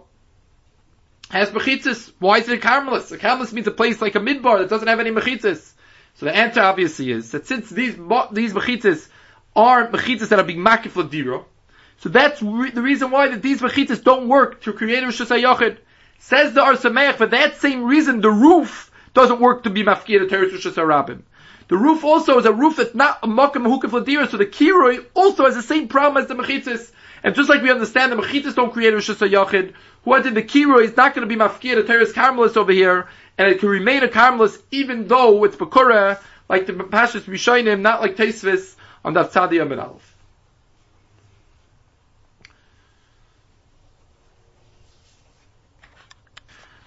has 1.29 1.51
mechitzis. 1.51 2.11
Why 2.17 2.39
is 2.39 2.49
it 2.49 2.63
a 2.63 2.67
Carmelis? 2.67 3.11
A 3.11 3.19
Carmelis 3.19 3.53
means 3.53 3.67
a 3.67 3.71
place 3.71 4.01
like 4.01 4.15
a 4.15 4.19
midbar 4.19 4.57
that 4.57 4.69
doesn't 4.69 4.87
have 4.87 4.99
any 4.99 5.11
mechitzis. 5.11 5.73
So 6.19 6.25
the 6.25 6.35
answer 6.35 6.59
obviously 6.59 7.11
is 7.11 7.31
that 7.31 7.47
since 7.47 7.69
these 7.69 7.95
these 8.33 8.53
mechitzas 8.53 9.07
are 9.55 9.87
mechitzas 9.87 10.27
that 10.27 10.39
are 10.39 10.43
being 10.43 10.59
makif 10.59 11.09
dira, 11.09 11.45
so 11.99 12.09
that's 12.09 12.41
re- 12.41 12.71
the 12.71 12.81
reason 12.81 13.09
why 13.09 13.29
that 13.29 13.41
these 13.41 13.61
mechitzas 13.61 14.03
don't 14.03 14.27
work 14.27 14.61
to 14.63 14.73
create 14.73 15.01
Rosh 15.01 15.21
Hashanah. 15.21 15.77
Says 16.17 16.51
the 16.53 16.61
Or 16.61 16.73
Sameach, 16.73 17.15
for 17.15 17.27
that 17.27 17.61
same 17.61 17.85
reason, 17.85 18.19
the 18.19 18.29
roof 18.29 18.91
doesn't 19.13 19.39
work 19.39 19.63
to 19.63 19.69
be 19.69 19.83
mafkir 19.83 20.27
Teres 20.27 20.51
Rosh 20.51 20.67
Hashanah. 20.67 21.21
The 21.69 21.77
roof 21.77 22.03
also 22.03 22.37
is 22.37 22.45
a 22.45 22.51
roof 22.51 22.75
that's 22.75 22.93
not 22.93 23.19
a 23.23 23.27
makam 23.27 23.65
hukaf 23.65 23.91
ladira, 23.91 24.29
so 24.29 24.35
the 24.35 24.45
kiroi 24.45 25.05
also 25.13 25.45
has 25.45 25.55
the 25.55 25.61
same 25.61 25.87
problem 25.87 26.21
as 26.21 26.27
the 26.27 26.35
mechitzis. 26.35 26.91
And 27.23 27.33
just 27.33 27.49
like 27.49 27.61
we 27.61 27.71
understand 27.71 28.11
the 28.11 28.17
mechitzis 28.17 28.55
don't 28.55 28.73
create 28.73 28.93
Rosh 28.93 29.09
Hashanah 29.09 29.73
who 30.03 30.09
wanted 30.09 30.35
the 30.35 30.43
kiroi 30.43 30.83
is 30.83 30.97
not 30.97 31.15
going 31.15 31.25
to 31.25 31.33
be 31.33 31.41
mafkir, 31.41 31.77
a 31.77 31.83
terrorist 31.83 32.13
carmelist 32.13 32.57
over 32.57 32.73
here, 32.73 33.07
and 33.39 33.47
it 33.47 33.59
can 33.59 33.69
remain 33.69 34.03
a 34.03 34.09
carmelist 34.09 34.61
even 34.69 35.07
though 35.07 35.45
it's 35.45 35.55
bakura, 35.55 36.21
like 36.49 36.67
the 36.67 36.73
Pashas 36.73 37.21
Rishayim, 37.21 37.79
not 37.79 38.01
like 38.01 38.17
Taisvis 38.17 38.75
on 39.03 39.13
that 39.13 39.31
Tzadi 39.31 39.61
Aleph. 39.61 40.15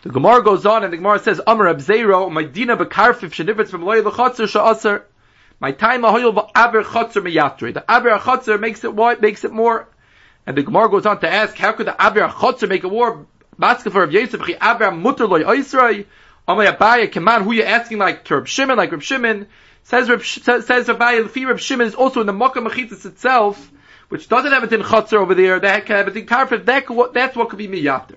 The 0.03 0.11
Gemara 0.11 0.43
goes 0.43 0.67
on 0.67 0.85
and 0.85 0.93
the 0.93 0.99
Gemara 0.99 1.21
says, 1.21 1.41
Amar 1.47 1.73
Abzero, 1.73 2.31
my 2.31 2.43
dina 2.43 2.77
bekarfif 2.77 3.31
shenifetz 3.31 3.69
from 3.69 3.85
loy 3.85 4.03
l'chotzer 4.03 4.47
sha'aser. 4.47 5.05
My 5.59 5.73
time 5.73 6.03
ahoyel 6.03 6.35
v'aber 6.35 6.83
chotzer 6.85 7.23
miyatri. 7.23 7.73
The 7.73 7.85
aber 7.91 8.11
chotzer 8.19 8.61
makes 8.61 8.85
it 8.85 8.93
what? 8.93 9.23
Makes 9.23 9.45
it 9.45 9.53
more. 9.53 9.89
And 10.47 10.59
the 10.59 10.65
Gemara 10.65 10.91
goes 10.91 11.07
on 11.07 11.21
to 11.21 11.33
ask, 11.33 11.57
how 11.57 11.73
could 11.73 11.87
the 11.87 12.03
aber 12.03 12.29
chotzer 12.29 12.69
make 12.69 12.85
a 12.85 12.89
war? 12.89 13.27
Maskafer 13.59 14.03
of 14.03 14.13
Yosef, 14.13 14.41
chi 14.41 14.57
aber 14.61 14.91
mutter 14.91 15.27
loy 15.27 15.45
oisrei. 15.45 16.05
Amay 16.49 16.77
Abaya, 16.77 17.11
Keman, 17.11 17.43
who 17.43 17.53
you're 17.53 17.67
asking 17.67 17.99
like 17.99 18.29
Reb 18.29 18.47
Shimon, 18.47 18.77
like 18.77 18.91
Reb 18.91 19.03
Shimon? 19.03 19.47
Says 19.85 20.09
Reb, 20.09 20.23
says 20.23 20.67
Abaya, 20.67 21.23
the 21.23 21.29
fear 21.29 21.51
of 21.51 21.61
Shimon 21.61 21.87
is 21.87 21.95
also 21.95 22.21
in 22.21 22.27
the 22.27 22.33
Makkah 22.33 22.61
Mechitzis 22.61 23.07
itself, 23.07 23.71
which 24.09 24.29
doesn't 24.29 24.53
have 24.53 24.63
a 24.63 24.67
din 24.67 24.83
chotzer 24.83 25.19
over 25.19 25.35
there, 25.35 25.61
that 25.61 25.87
can 25.87 25.97
have 25.97 26.09
a 26.09 26.11
din 26.11 26.27
karfif, 26.27 26.65
that, 26.67 27.13
that's 27.15 27.37
what 27.37 27.49
could 27.49 27.59
be 27.59 27.69
miyater. 27.69 28.17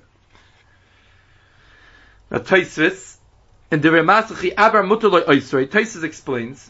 Now 2.31 2.39
Taisvis, 2.39 3.17
in 3.71 3.81
the 3.81 3.89
Remasachi 3.89 4.55
Abar 4.55 4.83
Mutaloi 4.87 5.25
Oisrei, 5.25 5.67
Taisvis 5.67 6.03
explains 6.03 6.69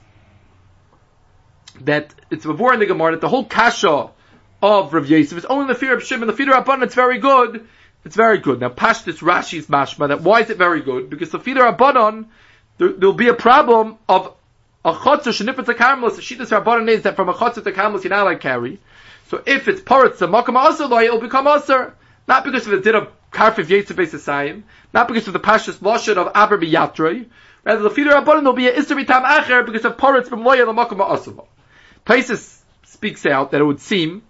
that 1.81 2.13
it's 2.29 2.45
before 2.45 2.73
in 2.73 2.79
the 2.79 2.85
Gemara 2.85 3.11
that 3.11 3.21
the 3.21 3.29
whole 3.29 3.45
kasha 3.45 4.09
of 4.61 4.93
Rav 4.93 5.09
Yosef 5.09 5.37
is 5.37 5.45
only 5.45 5.67
the 5.67 5.79
fear 5.79 5.95
of 5.95 6.03
Shimon. 6.03 6.27
The 6.27 6.33
fear 6.33 6.53
of 6.53 6.65
Rabban, 6.65 6.83
it's 6.83 6.95
very 6.95 7.19
good. 7.19 7.67
It's 8.05 8.15
very 8.15 8.37
good. 8.37 8.59
Now 8.59 8.69
Pashtis 8.69 9.17
Rashi's 9.17 9.65
mashma, 9.65 10.09
that 10.09 10.21
why 10.21 10.41
is 10.41 10.51
it 10.51 10.57
very 10.57 10.81
good? 10.81 11.09
Because 11.09 11.31
the 11.31 11.37
of 11.37 11.43
Rabbanon, 11.43 12.25
there, 12.77 12.91
will 12.91 13.13
be 13.13 13.29
a 13.29 13.33
problem 13.33 13.97
of 14.07 14.31
a 14.85 14.93
chotzer 14.93 15.33
shenifet. 15.33 15.65
The 15.65 15.73
shittas 15.73 16.63
Rabbanon 16.63 16.87
is 16.87 17.01
that 17.01 17.15
from 17.15 17.29
a 17.29 17.33
chotzer 17.33 17.63
to 17.63 17.71
karmelis 17.71 18.03
you're 18.03 18.11
not 18.11 18.21
allowed 18.21 18.33
to 18.33 18.39
carry. 18.39 18.79
So 19.29 19.41
if 19.43 19.67
it's 19.67 19.81
paritz 19.81 20.19
to 20.19 20.27
makam 20.27 20.55
asr, 20.55 21.03
it'll 21.03 21.19
become 21.19 21.45
asr. 21.45 21.93
Not 22.27 22.43
because 22.43 22.67
of 22.67 22.73
the 22.73 22.79
din 22.79 22.93
of 22.93 23.07
karfif 23.31 23.65
yetzer 23.65 23.95
beis 23.95 24.63
not 24.93 25.07
because 25.07 25.25
of 25.25 25.33
the 25.33 25.39
pashas 25.39 25.77
lashon 25.79 26.17
of 26.17 26.31
aber 26.35 26.59
biyatroi. 26.59 27.25
Rather, 27.63 27.81
the 27.81 27.89
feeder 27.89 28.11
rabbanon 28.11 28.43
will 28.43 28.53
be 28.53 28.67
a 28.67 28.77
iser 28.77 28.95
acher 28.95 29.65
because 29.65 29.83
of 29.83 29.97
paritz 29.97 30.27
from 30.27 30.43
loya 30.43 30.67
l'makom 30.67 30.97
ha'asava. 30.97 31.45
Taisus 32.05 32.59
speaks 32.83 33.25
out 33.25 33.49
that 33.49 33.61
it 33.61 33.63
would 33.63 33.79
seem 33.79 34.21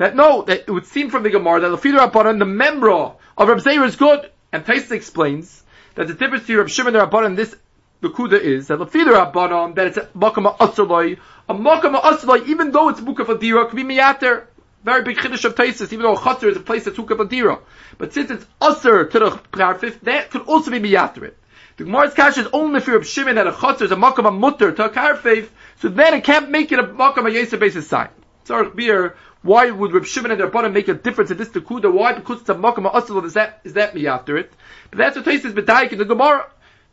that 0.00 0.16
no, 0.16 0.40
that 0.42 0.60
it 0.66 0.70
would 0.70 0.86
seem 0.86 1.10
from 1.10 1.24
the 1.24 1.30
Gemara 1.30 1.60
that 1.60 1.68
the 1.68 1.76
feeder 1.76 1.98
rabbanon, 1.98 2.38
the 2.38 2.46
memra 2.46 3.16
of 3.36 3.48
Rab 3.48 3.60
Zeir 3.60 3.84
is 3.84 3.96
good. 3.96 4.30
And 4.50 4.64
Taisa 4.64 4.92
explains 4.92 5.62
that 5.94 6.08
the 6.08 6.14
difference 6.14 6.44
between 6.44 6.58
Rab 6.58 6.70
Shimon 6.70 6.96
and 6.96 7.10
Rabbanon 7.10 7.36
this 7.36 7.54
the 8.00 8.08
kuda 8.08 8.40
is 8.40 8.68
that 8.68 8.78
the 8.78 8.86
feeder 8.86 9.12
rabbanon 9.12 9.74
that 9.74 9.88
it's 9.88 9.98
a 9.98 10.06
makam 10.16 10.50
ha'asaloi, 10.50 11.18
a 11.50 11.54
makam 11.54 12.00
ha'asaloi, 12.00 12.48
even 12.48 12.70
though 12.70 12.88
it's 12.88 13.00
mukaf 13.00 13.26
adira, 13.26 13.68
could 13.68 13.76
be 13.76 13.84
miyater. 13.84 14.46
Very 14.82 15.02
big 15.02 15.18
chiddush 15.18 15.44
of 15.44 15.54
Taisus, 15.54 15.92
even 15.92 16.04
though 16.04 16.16
Chatzar 16.16 16.48
is 16.48 16.56
a 16.56 16.60
place 16.60 16.84
that 16.84 16.96
took 16.96 17.10
up 17.10 17.20
a 17.20 17.26
dira. 17.26 17.58
But 17.98 18.14
since 18.14 18.30
it's 18.30 18.46
usher 18.58 19.04
to 19.04 19.18
the 19.18 19.30
karfif, 19.52 20.00
that 20.00 20.30
could 20.30 20.46
also 20.46 20.70
be 20.70 20.80
miyater 20.80 21.24
It. 21.24 21.36
The 21.76 21.84
Gemara's 21.84 22.14
kash 22.14 22.38
is 22.38 22.46
only 22.54 22.80
for 22.80 22.92
Reb 22.92 23.04
Shimon 23.04 23.34
that 23.34 23.46
a 23.46 23.52
Chatzar 23.52 23.82
is 23.82 23.92
a 23.92 23.96
makam 23.96 24.26
a 24.26 24.30
mutter 24.30 24.72
to 24.72 24.84
a 24.86 24.88
karfif, 24.88 25.48
so 25.82 25.90
then 25.90 26.14
it 26.14 26.24
can't 26.24 26.48
make 26.48 26.72
it 26.72 26.78
a 26.78 26.84
makam 26.84 27.28
a 27.28 27.30
yesa 27.30 27.60
basis 27.60 27.86
sign. 27.86 28.08
Tzarech 28.46 28.74
beer, 28.74 29.16
why 29.42 29.70
would 29.70 29.92
Reb 29.92 30.04
Shimon 30.04 30.32
and 30.32 30.40
Rabbanim 30.40 30.72
make 30.72 30.88
a 30.88 30.94
difference 30.94 31.30
in 31.30 31.38
this 31.38 31.48
tekuda? 31.48 31.92
Why? 31.92 32.12
Because 32.12 32.40
it's 32.40 32.48
a 32.50 32.54
makam 32.54 33.24
is 33.24 33.34
that 33.34 33.60
is 33.64 33.72
that 33.74 33.94
me 33.94 34.06
after 34.06 34.36
it? 34.36 34.52
But 34.90 34.98
that's 34.98 35.16
what 35.16 35.24
Taisus 35.24 35.52
bedayik 35.52 35.92
in 35.92 35.98
the 35.98 36.04
Gemara. 36.04 36.46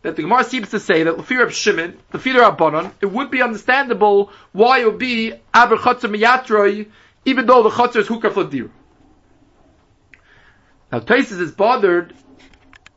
That 0.04 0.16
the 0.16 0.22
Gemara 0.22 0.44
seems 0.44 0.70
to 0.70 0.80
say 0.80 1.04
that 1.04 1.26
fear 1.26 1.44
of 1.44 1.54
Shimon, 1.54 1.98
of 2.14 2.24
Rabbanon, 2.24 2.92
it 3.02 3.08
would 3.08 3.32
be 3.32 3.42
understandable 3.42 4.32
why 4.54 4.80
it 4.80 4.86
would 4.86 5.00
be 5.00 5.34
aber 5.54 5.78
chatzah 5.78 6.14
miyatroi 6.14 6.88
even 7.26 7.46
though 7.46 7.64
the 7.64 7.70
chutzner 7.70 7.98
is 7.98 8.08
hukaf 8.08 8.34
ladir. 8.34 8.70
Now 10.92 11.00
Taisus 11.00 11.42
is 11.42 11.52
bothered 11.52 12.16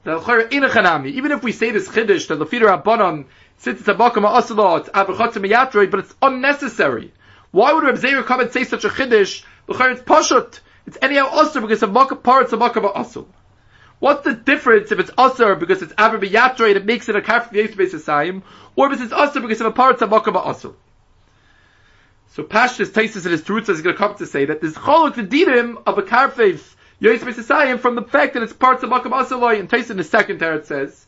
that 0.04 0.48
in 0.52 0.62
a 0.62 0.68
chanami, 0.68 1.12
even 1.14 1.32
if 1.32 1.42
we 1.42 1.50
say 1.50 1.72
this 1.72 1.88
chiddush 1.88 2.28
that 2.28 2.38
lefida 2.38 2.82
rabbanon 2.82 3.26
since 3.56 3.80
it's 3.80 3.88
a 3.88 3.94
asala, 3.94 4.80
it's 4.80 4.88
abachatzim 4.90 5.44
miyatroi, 5.44 5.90
but 5.90 6.00
it's 6.00 6.14
unnecessary. 6.22 7.12
Why 7.50 7.72
would 7.72 7.84
Reb 7.84 7.96
Zeir 7.96 8.22
come 8.22 8.40
and 8.40 8.52
say 8.52 8.64
such 8.64 8.84
a 8.84 8.88
chiddush? 8.88 9.44
It's 9.68 10.02
pashut. 10.02 10.60
It's 10.86 10.98
anyhow 11.02 11.28
asr 11.30 11.60
because 11.60 11.82
of 11.82 11.90
makam 11.90 12.22
parts 12.22 12.52
of 12.52 12.60
makam 12.60 12.90
asal. 12.96 13.28
What's 13.98 14.24
the 14.24 14.34
difference 14.34 14.90
if 14.92 14.98
it's 14.98 15.10
asr 15.10 15.58
because 15.58 15.82
it's 15.82 15.92
aber 15.98 16.16
and 16.16 16.76
it 16.76 16.84
makes 16.84 17.08
it 17.08 17.16
a 17.16 17.22
kaf 17.22 17.50
yisbei 17.50 18.42
or 18.76 18.92
if 18.92 19.00
it's 19.00 19.12
asr 19.12 19.42
because 19.42 19.60
of 19.60 19.66
a 19.66 19.72
parts 19.72 20.02
of 20.02 20.10
makam 20.10 20.36
asal? 20.36 20.74
So 22.32 22.44
Pashtus 22.44 22.90
Taisus 22.90 23.26
in 23.26 23.32
his 23.32 23.42
Terutza 23.42 23.70
is 23.70 23.82
going 23.82 23.96
to 23.96 23.98
come 23.98 24.14
to 24.16 24.26
say 24.26 24.44
that 24.44 24.60
there's 24.60 24.74
cholok 24.74 25.14
v'didim 25.14 25.82
of 25.84 25.98
a 25.98 26.02
Yois 26.02 27.18
B'Sisayim 27.18 27.80
from 27.80 27.94
the 27.94 28.02
fact 28.02 28.34
that 28.34 28.42
it's 28.42 28.52
parts 28.52 28.82
of 28.82 28.90
Makam 28.90 29.12
Asaloi, 29.12 29.58
and 29.58 29.68
Taisus 29.70 29.90
in 29.90 29.96
the 29.96 30.04
second 30.04 30.38
teretz 30.38 30.66
says 30.66 31.06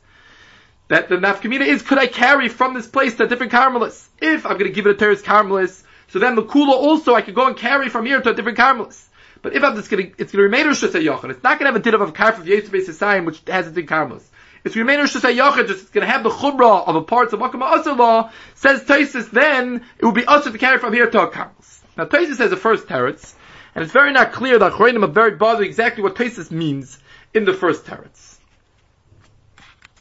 that 0.88 1.08
the 1.08 1.16
nafkamina 1.16 1.66
is 1.66 1.82
could 1.82 1.98
I 1.98 2.06
carry 2.06 2.48
from 2.48 2.74
this 2.74 2.86
place 2.86 3.14
to 3.16 3.28
different 3.28 3.52
Carmelis? 3.52 4.08
If 4.20 4.46
I'm 4.46 4.54
going 4.54 4.70
to 4.70 4.72
give 4.72 4.86
it 4.86 4.90
a 4.90 4.94
terrorist 4.94 5.24
Carmelis, 5.24 5.84
so 6.12 6.18
then 6.18 6.34
the 6.34 6.42
kula 6.42 6.72
also 6.72 7.14
I 7.14 7.22
could 7.22 7.34
go 7.34 7.46
and 7.46 7.56
carry 7.56 7.88
from 7.88 8.04
here 8.04 8.20
to 8.20 8.30
a 8.30 8.34
different 8.34 8.58
Carmelis. 8.58 9.02
But 9.40 9.54
if 9.54 9.64
I'm 9.64 9.74
just 9.74 9.88
going 9.88 10.04
to, 10.04 10.22
it's 10.22 10.30
going 10.30 10.40
to 10.40 10.42
remain 10.42 10.66
Rosh 10.66 10.84
Hashanah 10.84 11.30
It's 11.30 11.42
not 11.42 11.58
going 11.58 11.72
to 11.72 11.72
have 11.72 11.76
a 11.76 11.80
din 11.80 11.94
of 11.94 12.02
a 12.02 12.12
karf 12.12 12.38
of 12.38 13.24
which 13.24 13.42
has 13.46 13.66
a 13.66 13.70
din 13.70 13.86
Carmelis. 13.86 14.22
If 14.62 14.76
you 14.76 14.82
remain 14.82 14.98
Rosh 14.98 15.16
Hashanah 15.16 15.66
just 15.66 15.84
it's 15.84 15.90
going 15.90 16.06
to 16.06 16.12
have 16.12 16.22
the 16.22 16.28
chumrah 16.28 16.86
of 16.86 16.96
a 16.96 17.02
part 17.02 17.32
of 17.32 17.40
Makam 17.40 17.62
Asr 17.62 17.96
law, 17.96 18.30
says 18.54 18.84
Taisus, 18.84 19.30
then 19.30 19.86
it 19.98 20.04
will 20.04 20.12
be 20.12 20.26
usher 20.26 20.52
to 20.52 20.58
carry 20.58 20.78
from 20.78 20.92
here 20.92 21.08
to 21.08 21.22
a 21.22 21.30
Karmos. 21.30 21.80
Now 21.96 22.04
Taisus 22.04 22.36
has 22.38 22.50
the 22.50 22.58
first 22.58 22.88
teretz, 22.88 23.32
and 23.74 23.82
it's 23.82 23.92
very 23.94 24.12
not 24.12 24.32
clear 24.32 24.58
that 24.58 24.72
Choranim 24.72 25.04
are 25.04 25.10
very 25.10 25.36
bothered 25.36 25.64
exactly 25.64 26.02
what 26.02 26.16
Taisus 26.16 26.50
means 26.50 26.98
in 27.32 27.46
the 27.46 27.54
first 27.54 27.86
teretz. 27.86 28.36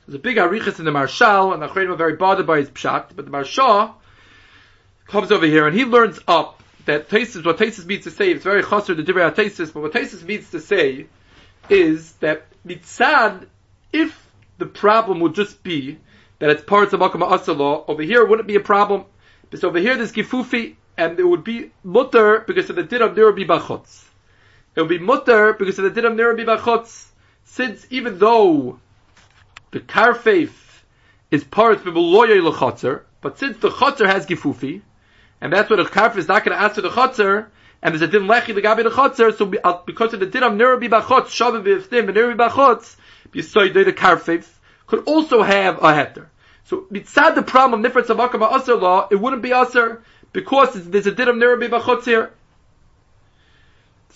There's 0.06 0.15
a 0.15 0.20
big 0.20 0.36
arichas 0.36 0.77
in 0.77 0.84
the 0.84 0.91
Marshal, 0.91 1.53
and 1.53 1.62
the 1.62 1.70
Choranim 1.70 1.94
are 1.94 1.96
very 1.96 2.18
bothered 2.18 2.46
by 2.46 2.58
his 2.58 2.70
pshat, 2.70 3.15
but 3.15 3.24
the 3.24 3.32
Marshal 3.32 3.96
comes 5.08 5.31
over 5.31 5.46
here 5.46 5.67
and 5.67 5.75
he 5.75 5.86
learns 5.86 6.20
up 6.27 6.62
that 6.86 7.10
Tesis, 7.10 7.46
what 7.46 7.58
Tesis 7.58 7.86
means 7.86 8.05
to 8.05 8.12
say, 8.12 8.31
it's 8.31 8.43
very 8.43 8.63
chaser 8.63 8.96
the 8.96 9.03
Divrei 9.03 9.34
Tesis, 9.34 9.74
but 9.74 9.81
what 9.81 9.93
Tesis 9.93 10.24
means 10.24 10.50
to 10.51 10.60
say 10.60 11.08
is 11.70 12.13
that 12.13 12.46
mitzad, 12.65 13.48
if 13.93 14.31
the 14.58 14.65
problem 14.65 15.20
would 15.20 15.36
just 15.36 15.63
be 15.63 15.98
that 16.41 16.50
it's 16.50 16.63
parts 16.63 16.93
of 16.93 17.00
Makam 17.00 17.22
Asala. 17.22 17.84
Over 17.88 18.01
here, 18.03 18.22
it 18.22 18.29
wouldn't 18.29 18.48
be 18.48 18.55
a 18.55 18.62
problem. 18.62 19.05
Because 19.43 19.63
over 19.63 19.79
here, 19.79 19.96
there's 19.96 20.12
Gifufi, 20.12 20.75
and 20.98 21.20
it 21.20 21.24
would 21.24 21.43
be 21.43 21.72
mutter 21.84 22.39
because 22.39 22.70
of 22.70 22.75
the 22.75 22.84
din 22.84 23.01
of 23.01 23.12
Nirabi 23.15 23.46
Bachotz. 23.46 24.03
It 24.75 24.81
would 24.81 24.89
be 24.89 25.00
mutter 25.00 25.53
because 25.53 25.77
of 25.77 25.84
the 25.84 25.89
din 25.91 26.05
of 26.05 26.13
Nirabi 26.13 26.46
Bachotz, 26.46 27.08
since 27.43 27.86
even 27.89 28.17
though 28.17 28.79
the 29.72 29.79
Karfeif 29.79 30.50
is 31.29 31.43
part 31.43 31.74
of 31.74 31.84
Bibuloye 31.84 32.41
Lechotzer, 32.41 33.01
but 33.22 33.38
since 33.38 33.58
the 33.58 33.70
Chotzer 33.70 34.08
has 34.08 34.25
Gifufi, 34.25 34.81
and 35.41 35.51
that's 35.51 35.69
what 35.69 35.79
a 35.79 35.83
Karf 35.83 36.15
is 36.15 36.27
not 36.27 36.45
going 36.45 36.57
to 36.57 36.63
answer 36.63 36.81
the 36.81 36.89
Chotzer, 36.89 37.48
and 37.81 37.93
there's 37.93 38.01
a 38.03 38.07
din 38.07 38.24
lechi 38.24 38.53
the 38.53 38.62
gabi 38.62 38.83
the 38.83 38.91
chotzer, 38.91 39.36
so 39.36 39.51
uh, 39.63 39.81
because 39.86 40.13
of 40.13 40.19
the 40.19 40.27
din 40.27 40.43
of 40.43 40.53
nirabi 40.53 40.88
bachotz, 40.88 41.27
shabbat 41.27 41.63
b'iftim, 41.63 42.07
and 42.07 42.17
nirabi 42.17 42.38
bachotz, 42.38 42.95
b'yisoy 43.31 43.74
the 43.74 43.91
karfeif, 43.91 44.48
could 44.86 45.03
also 45.05 45.41
have 45.41 45.77
a 45.77 45.93
heter. 45.93 46.27
So 46.65 46.86
mitzad 46.91 47.36
the 47.36 47.41
problem 47.41 47.83
of 47.83 47.91
nifrat 47.91 48.05
savakam 48.05 48.48
asr 48.48 48.79
law, 48.79 49.07
it 49.10 49.15
wouldn't 49.15 49.41
be 49.41 49.50
asr 49.50 50.01
because 50.31 50.89
there's 50.89 51.07
a 51.07 51.12
din 51.12 51.27
of 51.27 51.36
nirabi 51.36 51.69
bachotz 51.69 52.05
here. 52.05 52.31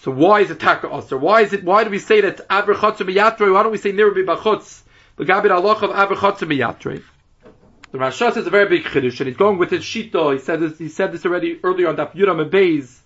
So 0.01 0.11
why 0.11 0.41
is 0.41 0.51
it 0.51 0.59
taka 0.59 0.87
asr? 0.87 1.19
Why 1.19 1.41
is 1.41 1.53
it? 1.53 1.63
Why 1.63 1.83
do 1.83 1.89
we 1.89 1.99
say 1.99 2.21
that 2.21 2.41
aver 2.47 2.75
chotzer 2.75 3.09
miyatrei? 3.09 3.51
Why 3.51 3.63
don't 3.63 3.71
we 3.71 3.79
say 3.79 3.91
nirabi 3.91 4.25
bachotz? 4.25 4.83
The 5.15 5.23
gabi 5.23 5.45
aloch 5.45 5.81
of 5.81 5.89
aver 5.89 6.15
chotzer 6.15 6.47
miyatrei. 6.47 7.01
The 7.95 8.01
Rasha 8.01 8.33
says 8.33 8.45
a 8.45 8.49
very 8.49 8.67
big 8.67 8.83
chiddush, 8.83 9.21
and 9.21 9.29
he's 9.29 9.37
going 9.37 9.57
with 9.57 9.69
his 9.69 9.81
shito. 9.81 10.33
He 10.33 10.39
said 10.39 10.59
this. 10.59 10.77
He 10.77 10.89
said 10.89 11.13
this 11.13 11.25
already 11.25 11.61
earlier 11.63 11.87
on 11.87 11.95
Daf 11.95 12.11
Yuram 12.11 12.41
and 12.41 12.51
Beis. 12.51 12.99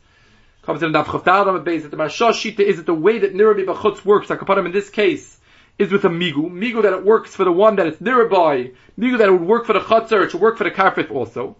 Comes 0.63 0.81
in 0.81 0.91
Daf 0.91 1.05
Chavdal 1.05 1.63
Beis 1.63 1.83
that 1.83 1.91
the 1.91 1.97
Rasha 1.97 2.31
shita 2.31 2.61
is 2.61 2.77
that 2.77 2.87
the 2.87 2.93
way 2.95 3.19
that 3.19 3.35
nirabi 3.35 3.67
bachotz 3.67 4.03
works, 4.03 4.31
like 4.31 4.41
upon 4.41 4.57
him 4.57 4.65
in 4.65 4.71
this 4.71 4.89
case, 4.89 5.39
is 5.77 5.91
with 5.91 6.05
a 6.05 6.09
migu. 6.09 6.49
Migu 6.49 6.81
that 6.81 6.93
it 6.93 7.05
works 7.05 7.35
for 7.35 7.43
the 7.43 7.51
one 7.51 7.75
that 7.75 7.85
it's 7.85 8.01
nearby. 8.01 8.71
Migu 8.97 9.19
that 9.19 9.27
it 9.27 9.31
would 9.31 9.43
work 9.43 9.67
for 9.67 9.73
the 9.73 9.79
chatzar, 9.79 10.23
it 10.23 10.31
should 10.31 10.41
work 10.41 10.57
for 10.57 10.63
the 10.63 10.71
karfif 10.71 11.11
also. 11.11 11.55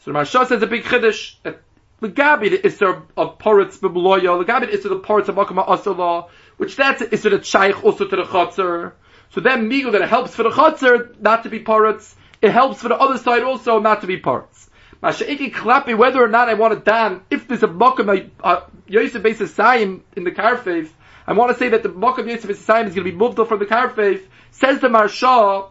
So 0.00 0.12
the 0.12 0.18
Marsha 0.18 0.46
says 0.46 0.60
a 0.60 0.66
big 0.66 0.84
chiddush 0.84 1.36
that 1.42 1.62
the 2.00 2.10
gabi 2.10 2.50
the 2.50 2.58
isser 2.58 3.00
of 3.16 3.38
paritz 3.38 3.78
b'bloya, 3.78 4.44
the 4.44 4.52
gabi 4.52 4.70
the 4.70 4.76
isser 4.76 4.90
the 4.90 5.00
paritz 5.00 5.28
of 5.28 5.36
makama 5.36 5.66
asala, 5.66 6.28
which 6.58 6.76
that's 6.76 6.98
the 6.98 7.06
isser 7.06 7.42
shaykh 7.42 7.82
also 7.82 8.06
to 8.06 8.14
the 8.14 8.24
chatzar. 8.24 8.92
So 9.30 9.40
then 9.40 9.70
migu 9.70 9.90
that 9.92 10.02
it 10.02 10.08
helps 10.10 10.34
for 10.34 10.42
the 10.42 10.50
chatzar 10.50 11.18
not 11.18 11.44
to 11.44 11.48
be 11.48 11.60
paritz, 11.60 12.16
it 12.44 12.52
helps 12.52 12.82
for 12.82 12.88
the 12.88 12.96
other 12.96 13.16
side 13.16 13.42
also 13.42 13.80
not 13.80 14.02
to 14.02 14.06
be 14.06 14.20
paritz. 14.20 14.68
Masha'iki 15.02 15.50
klapi, 15.50 15.96
whether 15.96 16.22
or 16.22 16.28
not 16.28 16.50
I 16.50 16.54
want 16.54 16.74
to 16.74 16.80
dan, 16.80 17.22
if 17.30 17.48
there's 17.48 17.62
a 17.62 17.68
makam, 17.68 18.30
uh, 18.42 18.60
Yosef 18.86 19.22
Beis 19.22 19.36
Sayim 19.36 20.02
in 20.14 20.24
the 20.24 20.30
Karfev, 20.30 20.90
I 21.26 21.32
want 21.32 21.52
to 21.52 21.58
say 21.58 21.70
that 21.70 21.82
the 21.82 21.88
makam 21.88 22.28
Yosef 22.28 22.50
Beis 22.50 22.56
Sayim 22.56 22.86
is 22.86 22.94
going 22.94 23.06
to 23.06 23.10
be 23.10 23.12
moved 23.12 23.38
off 23.38 23.48
from 23.48 23.60
the 23.60 23.64
Karfev, 23.64 24.22
says 24.50 24.78
the 24.80 24.88
Marsha, 24.88 25.70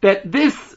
that 0.00 0.30
this 0.30 0.76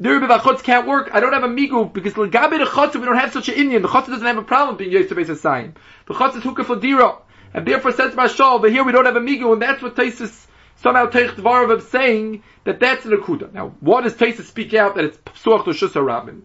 Dirbe 0.00 0.28
Vachotz 0.28 0.62
can't 0.62 0.86
work. 0.86 1.10
I 1.12 1.18
don't 1.18 1.32
have 1.32 1.42
a 1.42 1.48
migu 1.48 1.92
because 1.92 2.14
Lagabe 2.14 2.58
the 2.58 2.64
Chotz 2.64 2.94
we 2.94 3.04
don't 3.04 3.18
have 3.18 3.32
such 3.32 3.48
an 3.48 3.56
Indian. 3.56 3.82
The 3.82 3.88
Chotz 3.88 4.06
doesn't 4.06 4.26
have 4.26 4.38
a 4.38 4.42
problem 4.42 4.76
being 4.76 4.92
Yosef 4.92 5.18
Beis 5.18 5.26
Sayim. 5.26 5.74
The 6.06 6.14
Chotz 6.14 6.36
is 6.36 6.44
Hukah 6.44 6.64
for 6.64 6.76
Dira. 6.76 7.16
And 7.52 7.66
therefore 7.66 7.90
says 7.90 8.14
the 8.14 8.22
Marsha, 8.22 8.54
over 8.54 8.70
here 8.70 8.84
we 8.84 8.92
don't 8.92 9.06
have 9.06 9.16
a 9.16 9.20
migu, 9.20 9.52
and 9.52 9.60
that's 9.60 9.82
what 9.82 9.96
Taisus 9.96 10.46
somehow 10.76 11.06
Teich 11.06 11.34
Dvarav 11.34 11.72
of 11.72 11.82
saying 11.84 12.42
that 12.64 12.80
that's 12.80 13.04
an 13.04 13.12
Akuda. 13.12 13.52
Now, 13.52 13.74
what 13.80 14.04
does 14.04 14.14
Taisus 14.14 14.44
speak 14.44 14.74
out 14.74 14.96
that 14.96 15.04
it's 15.04 15.16
Psuach 15.18 15.66
L'Shus 15.66 15.92
HaRabim? 15.92 16.42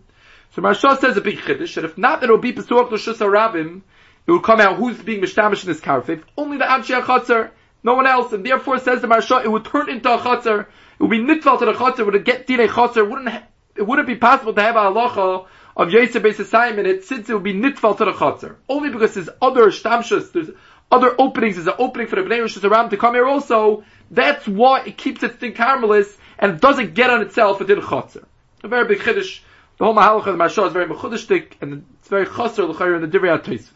So 0.52 0.62
Marsha 0.62 1.00
says 1.00 1.18
a 1.18 1.22
big 1.22 1.38
chiddush 1.38 1.76
that 1.76 1.86
if 1.86 1.98
not 1.98 2.22
that 2.22 2.30
it 2.30 2.32
will 2.32 2.40
be 2.40 2.54
Pesuach 2.54 2.90
L'Shus 2.92 3.18
HaRabim, 3.18 3.82
it 4.26 4.32
will 4.32 4.40
come 4.40 4.60
out 4.60 4.78
who's 4.78 4.98
being 4.98 5.22
mishtamish 5.22 5.64
in 5.64 5.68
this 5.70 5.80
karfif. 5.80 6.24
Only 6.36 6.58
the 6.58 6.66
Amshi 6.66 7.00
HaChatzer, 7.00 7.52
no 7.84 7.94
one 7.94 8.08
else. 8.08 8.34
And 8.34 8.46
therefore 8.46 8.80
says 8.80 9.02
the 9.02 9.08
Marsha, 9.08 9.44
it 9.44 9.50
would 9.50 9.66
turn 9.66 9.90
into 9.90 10.14
a 10.14 10.18
Chatzer. 10.18 10.62
It 10.62 10.68
would 11.00 11.12
be 11.12 11.20
nitval 11.20 11.60
to 11.60 11.66
the 11.66 11.74
Chatzer, 11.74 12.06
would 12.06 12.16
it 12.16 12.26
get 12.26 12.48
Dinei 12.48 12.68
Chatzer, 12.68 13.08
wouldn't, 13.08 13.30
ha- 13.30 13.44
it 13.76 13.84
wouldn't 13.84 14.08
be 14.08 14.16
possible 14.16 14.54
to 14.54 14.62
have 14.62 14.76
a 14.76 14.80
halacha 14.80 15.46
of 15.78 15.92
Yosef 15.92 16.24
Beis 16.24 16.36
Hasayim 16.36 16.80
in 16.80 16.88
it, 16.88 17.04
since 17.06 17.30
it 17.30 17.34
would 17.34 17.44
be 17.44 17.54
nitval 17.54 17.98
to 18.00 18.06
the 18.06 18.14
Chatzer. 18.14 18.56
Only 18.68 18.90
because 18.90 19.14
there's 19.14 19.30
other 19.42 19.68
shtamshus, 19.68 20.32
there's 20.32 20.50
other 20.92 21.14
openings, 21.20 21.56
there's 21.56 21.68
an 21.68 21.74
opening 21.80 22.08
for 22.08 22.16
the 22.16 22.22
Bnei 22.22 22.40
Rosh 22.40 22.58
Hashanah 22.58 22.90
to 22.92 22.98
come 22.98 23.14
here 23.14 23.26
also. 23.26 23.84
That's 24.10 24.48
why 24.48 24.86
it 24.86 24.98
keeps 24.98 25.22
its 25.24 25.36
thing 25.36 25.54
Carmelis, 25.54 26.16
and 26.40 26.60
doesn't 26.60 26.94
get 26.94 27.10
on 27.10 27.22
itself 27.22 27.60
within 27.60 27.82
Chatzer. 27.82 28.26
A 28.64 28.68
very 28.68 28.88
big 28.88 29.00
chiddush 29.00 29.42
the 29.78 29.86
whole 29.86 29.94
Mahalacha 29.94 30.28
of 30.28 30.38
the 30.38 30.44
Marsha 30.44 30.66
is 30.68 30.74
very 30.74 30.88
mechudishtik, 30.88 31.54
and 31.62 31.86
it's 32.00 32.08
very 32.08 32.26
chaser 32.26 32.66
l'chayr 32.66 32.96
in 32.96 33.08
the 33.08 33.08
Divrei 33.08 33.40
HaToisvis. 33.40 33.70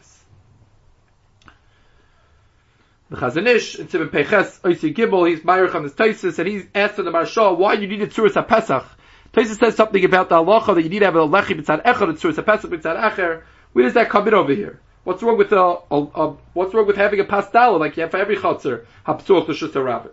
The 3.10 3.16
Chazon 3.16 3.46
Ish, 3.46 3.78
in 3.78 3.86
Tzivim 3.86 4.10
Peches, 4.10 4.58
Oisi 4.64 4.92
Gimel, 4.94 5.28
he's 5.28 5.40
Mayerch 5.40 5.74
on 5.74 5.84
this 5.84 5.92
Toisis, 5.92 6.38
and 6.38 6.48
he's 6.48 6.66
asked 6.74 6.96
the 6.96 7.04
Marsha 7.04 7.56
why 7.56 7.74
you 7.74 7.86
need 7.86 8.02
a 8.02 8.08
Tzuris 8.08 8.32
HaPesach. 8.32 8.86
Toisis 9.32 9.58
says 9.58 9.76
something 9.76 10.04
about 10.04 10.28
the 10.28 10.34
halacha 10.36 10.74
that 10.74 10.82
you 10.82 10.88
need 10.88 11.00
to 11.00 11.04
have 11.04 11.14
a 11.14 11.20
Lechi 11.20 11.60
b'tzad 11.60 11.84
Echad, 11.84 12.10
a 12.10 12.14
Tzuris 12.14 12.42
HaPesach 12.42 12.68
b'tzad 12.68 13.00
Echer. 13.00 13.42
Where 13.72 13.84
does 13.84 13.94
that 13.94 14.10
come 14.10 14.26
in 14.26 14.34
over 14.34 14.52
here? 14.52 14.80
What's 15.04 15.22
wrong 15.22 15.36
with 15.36 15.52
a, 15.52 15.78
a, 15.90 15.96
a 15.96 16.36
what's 16.52 16.74
wrong 16.74 16.86
with 16.86 16.96
having 16.96 17.18
a 17.20 17.24
pastel 17.24 17.78
like 17.78 17.96
you 17.96 18.02
have 18.02 18.12
for 18.12 18.18
every 18.18 18.36
Chatzar, 18.36 18.86
Hapsuach 19.06 19.48
L'Shus 19.48 19.72
HaRabbit? 19.72 20.12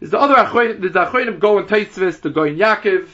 There's 0.00 0.12
the 0.12 0.18
other 0.18 0.34
Achroinim, 0.34 0.80
there's 0.80 0.94
the 0.94 1.04
Achroinim 1.04 1.38
go 1.38 1.58
in 1.58 1.66
Toisvis, 1.66 2.20
the 2.20 2.30
go 2.30 2.44
in 2.44 2.56
Yaakov, 2.56 3.06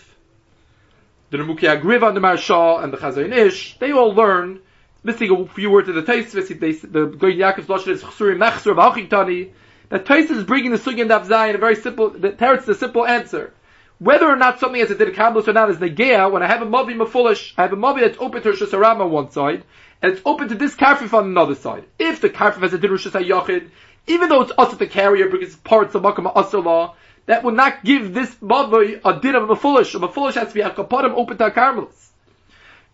the 1.31 1.39
Nemuki 1.39 1.63
Agriva 1.63 2.09
and 2.09 2.17
the 2.17 2.21
Marsha 2.21 2.85
and 2.85 2.93
the 2.93 2.97
Chazon 2.97 3.33
Ish, 3.33 3.79
they 3.79 3.91
all 3.91 4.15
learn, 4.15 4.61
missing 5.03 5.31
a 5.31 5.47
few 5.49 5.71
words 5.71 5.89
of 5.89 5.97
the 5.97 6.03
Taisvis, 6.03 6.49
the 6.49 7.07
Goyin 7.09 7.39
Yaakov's 7.39 7.67
Lashon 7.67 7.89
is 7.89 8.03
Chsurim 8.03 8.39
Mechsur 8.39 8.77
V'Achiktani, 8.77 9.51
that 9.89 10.05
Taisvis 10.05 10.37
is 10.37 10.45
bringing 10.45 10.71
the 10.71 10.79
Sugi 10.79 11.01
and 11.01 11.09
Dav 11.09 11.27
Zayin, 11.27 11.55
a 11.55 11.59
very 11.59 11.75
simple, 11.75 12.11
the 12.11 12.31
Teretz 12.31 12.67
the 12.67 12.75
simple 12.75 13.05
answer. 13.05 13.53
Whether 13.99 14.27
or 14.27 14.37
not 14.37 14.61
something 14.61 14.81
has 14.81 14.91
a 14.91 14.97
Didakablos 14.97 15.49
or 15.49 15.53
not 15.53 15.71
is 15.71 15.79
Negea, 15.79 16.31
when 16.31 16.43
I 16.43 16.47
have 16.47 16.63
a 16.63 16.67
Mavi 16.67 16.95
Mafulish, 16.97 17.53
I 17.57 17.63
have 17.63 17.73
a 17.73 17.77
Mavi 17.77 18.01
that's 18.01 18.19
open 18.19 18.43
to 18.43 18.51
Rosh 18.51 18.63
Hashanah 18.63 19.01
on 19.01 19.11
one 19.11 19.31
side, 19.31 19.65
and 20.03 20.13
it's 20.13 20.23
open 20.25 20.49
to 20.49 20.55
this 20.55 20.75
Karfif 20.75 21.13
on 21.15 21.27
another 21.27 21.55
side. 21.55 21.85
If 21.99 22.21
the 22.21 22.29
Karfif 22.29 22.61
has 22.61 22.75
a 22.75 22.79
Rosh 22.79 23.07
Hashanah 23.07 23.71
even 24.07 24.29
though 24.29 24.43
it's 24.43 24.53
us 24.59 24.75
the 24.77 24.87
carrier 24.87 25.29
because 25.29 25.49
it's 25.49 25.57
parts 25.57 25.95
of 25.95 26.03
Makam 26.03 26.33
Asr 26.35 26.95
that 27.27 27.43
will 27.43 27.53
not 27.53 27.85
give 27.85 28.13
this 28.13 28.35
mavoi 28.37 29.01
a 29.05 29.21
din 29.21 29.35
of 29.35 29.49
a 29.49 29.57
foolish. 29.57 29.95
A 29.95 30.09
foolish 30.09 30.35
has 30.35 30.49
to 30.49 30.55
be 30.55 30.61
a 30.61 30.71
kapadim 30.71 31.13
open 31.15 31.39
to 31.39 31.47
a 31.47 31.51
carmelis. 31.51 32.09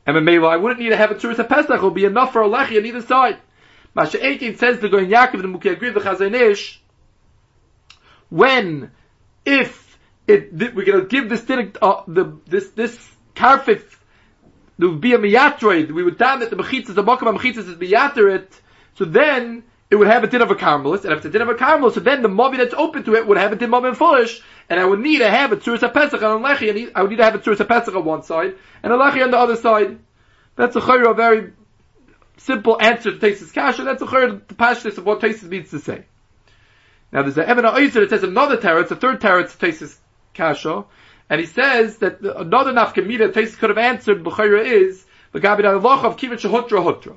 And 0.07 0.16
Mamela, 0.16 0.49
I 0.49 0.57
wouldn't 0.57 0.80
need 0.80 0.90
to 0.90 0.97
have 0.97 1.11
a 1.11 1.14
tzuris 1.16 1.47
pesach. 1.49 1.71
It 1.71 1.83
will 1.83 1.90
be 1.90 2.04
enough 2.04 2.33
for 2.33 2.42
a 2.42 2.49
lechi 2.49 2.78
on 2.78 2.87
either 2.87 3.02
side. 3.02 3.38
Masha 3.95 4.25
18 4.25 4.56
says 4.56 4.78
the 4.78 4.89
going 4.89 5.08
Yaakov 5.08 5.43
the 5.43 5.49
Muki 5.49 5.69
agree 5.69 5.91
the 5.91 6.00
Chazanish. 6.00 6.78
When, 8.28 8.93
if 9.45 9.79
it, 10.30 10.75
we're 10.75 10.84
going 10.84 11.00
to 11.00 11.06
give 11.06 11.28
this 11.28 11.43
din, 11.43 11.73
uh, 11.82 12.02
the 12.06 12.38
this 12.47 12.71
this 12.71 13.10
karfif, 13.34 13.82
there 14.78 14.88
would 14.88 15.00
be 15.00 15.14
a 15.14 15.19
miyatroid. 15.19 15.90
We 15.90 16.02
would 16.02 16.19
down 16.19 16.40
that 16.40 16.50
the 16.50 16.56
mechitzas, 16.56 16.95
the 16.95 17.02
makam 17.02 17.36
mechitzas 17.36 17.69
is 17.69 17.76
miyateret. 17.76 18.49
So 18.95 19.04
then 19.04 19.64
it 19.90 19.97
would 19.97 20.06
have 20.06 20.23
a 20.25 20.26
din 20.28 20.40
of 20.40 20.50
a 20.50 20.54
carmelist, 20.54 21.04
and 21.04 21.12
if 21.12 21.19
it's 21.19 21.26
a 21.26 21.30
din 21.30 21.43
of 21.43 21.49
a 21.49 21.54
carmelist, 21.54 21.95
so 21.95 22.00
then 22.00 22.23
the 22.23 22.28
mobi 22.28 22.56
that's 22.56 22.75
open 22.75 23.02
to 23.04 23.14
it 23.14 23.26
would 23.26 23.38
have 23.38 23.52
a 23.52 23.56
din 23.56 23.71
mobi 23.71 23.95
foolish, 23.97 24.40
and 24.69 24.78
I 24.78 24.84
would 24.84 25.00
need 25.00 25.19
to 25.19 25.28
have 25.28 25.52
a 25.52 25.56
pesach 25.56 26.23
on 26.23 26.43
lechi, 26.43 26.71
and 26.71 26.93
I 26.95 27.02
would 27.02 27.10
need 27.10 27.16
to 27.16 27.25
have 27.25 27.34
a 27.34 27.38
tzuris 27.38 27.66
pesach 27.66 27.95
on 27.95 28.04
one 28.04 28.23
side, 28.23 28.54
and 28.82 28.93
a 28.93 28.97
lechi 28.97 29.23
on 29.23 29.30
the 29.30 29.38
other 29.38 29.56
side. 29.56 29.99
That's 30.54 30.76
a 30.76 30.80
chayr, 30.80 31.10
a 31.10 31.14
very 31.14 31.52
simple 32.36 32.80
answer 32.80 33.10
to 33.12 33.19
Tesis 33.19 33.52
Kasha, 33.52 33.82
that's 33.82 34.02
a 34.02 34.06
chayr, 34.06 34.47
the 34.47 34.54
passionate 34.54 34.97
of 34.99 35.04
what 35.04 35.21
Tesis 35.21 35.49
means 35.49 35.71
to 35.71 35.78
say. 35.78 36.04
Now 37.12 37.23
there's 37.23 37.38
an 37.38 37.47
Evan 37.47 37.64
Oizer 37.64 37.95
that 37.95 38.10
says 38.10 38.23
another 38.23 38.56
tarot, 38.56 38.82
it's 38.82 38.90
a 38.90 38.97
third 38.97 39.21
tarot 39.21 39.49
to 39.49 39.58
Tesis 39.58 39.97
Kasha, 40.34 40.84
and 41.28 41.40
he 41.40 41.47
says 41.47 41.99
that 41.99 42.21
another 42.21 42.73
nafkamida 42.73 43.32
Tesis 43.32 43.56
could 43.56 43.71
have 43.71 43.78
answered, 43.78 44.25
B'chayra 44.25 44.64
is, 44.64 45.04
the 45.32 45.40
Gabi 45.40 45.82
Loch 45.82 46.04
of 46.04 46.16
Kivat 46.16 46.40
Shehutra 46.40 46.82
Hutra 46.82 47.16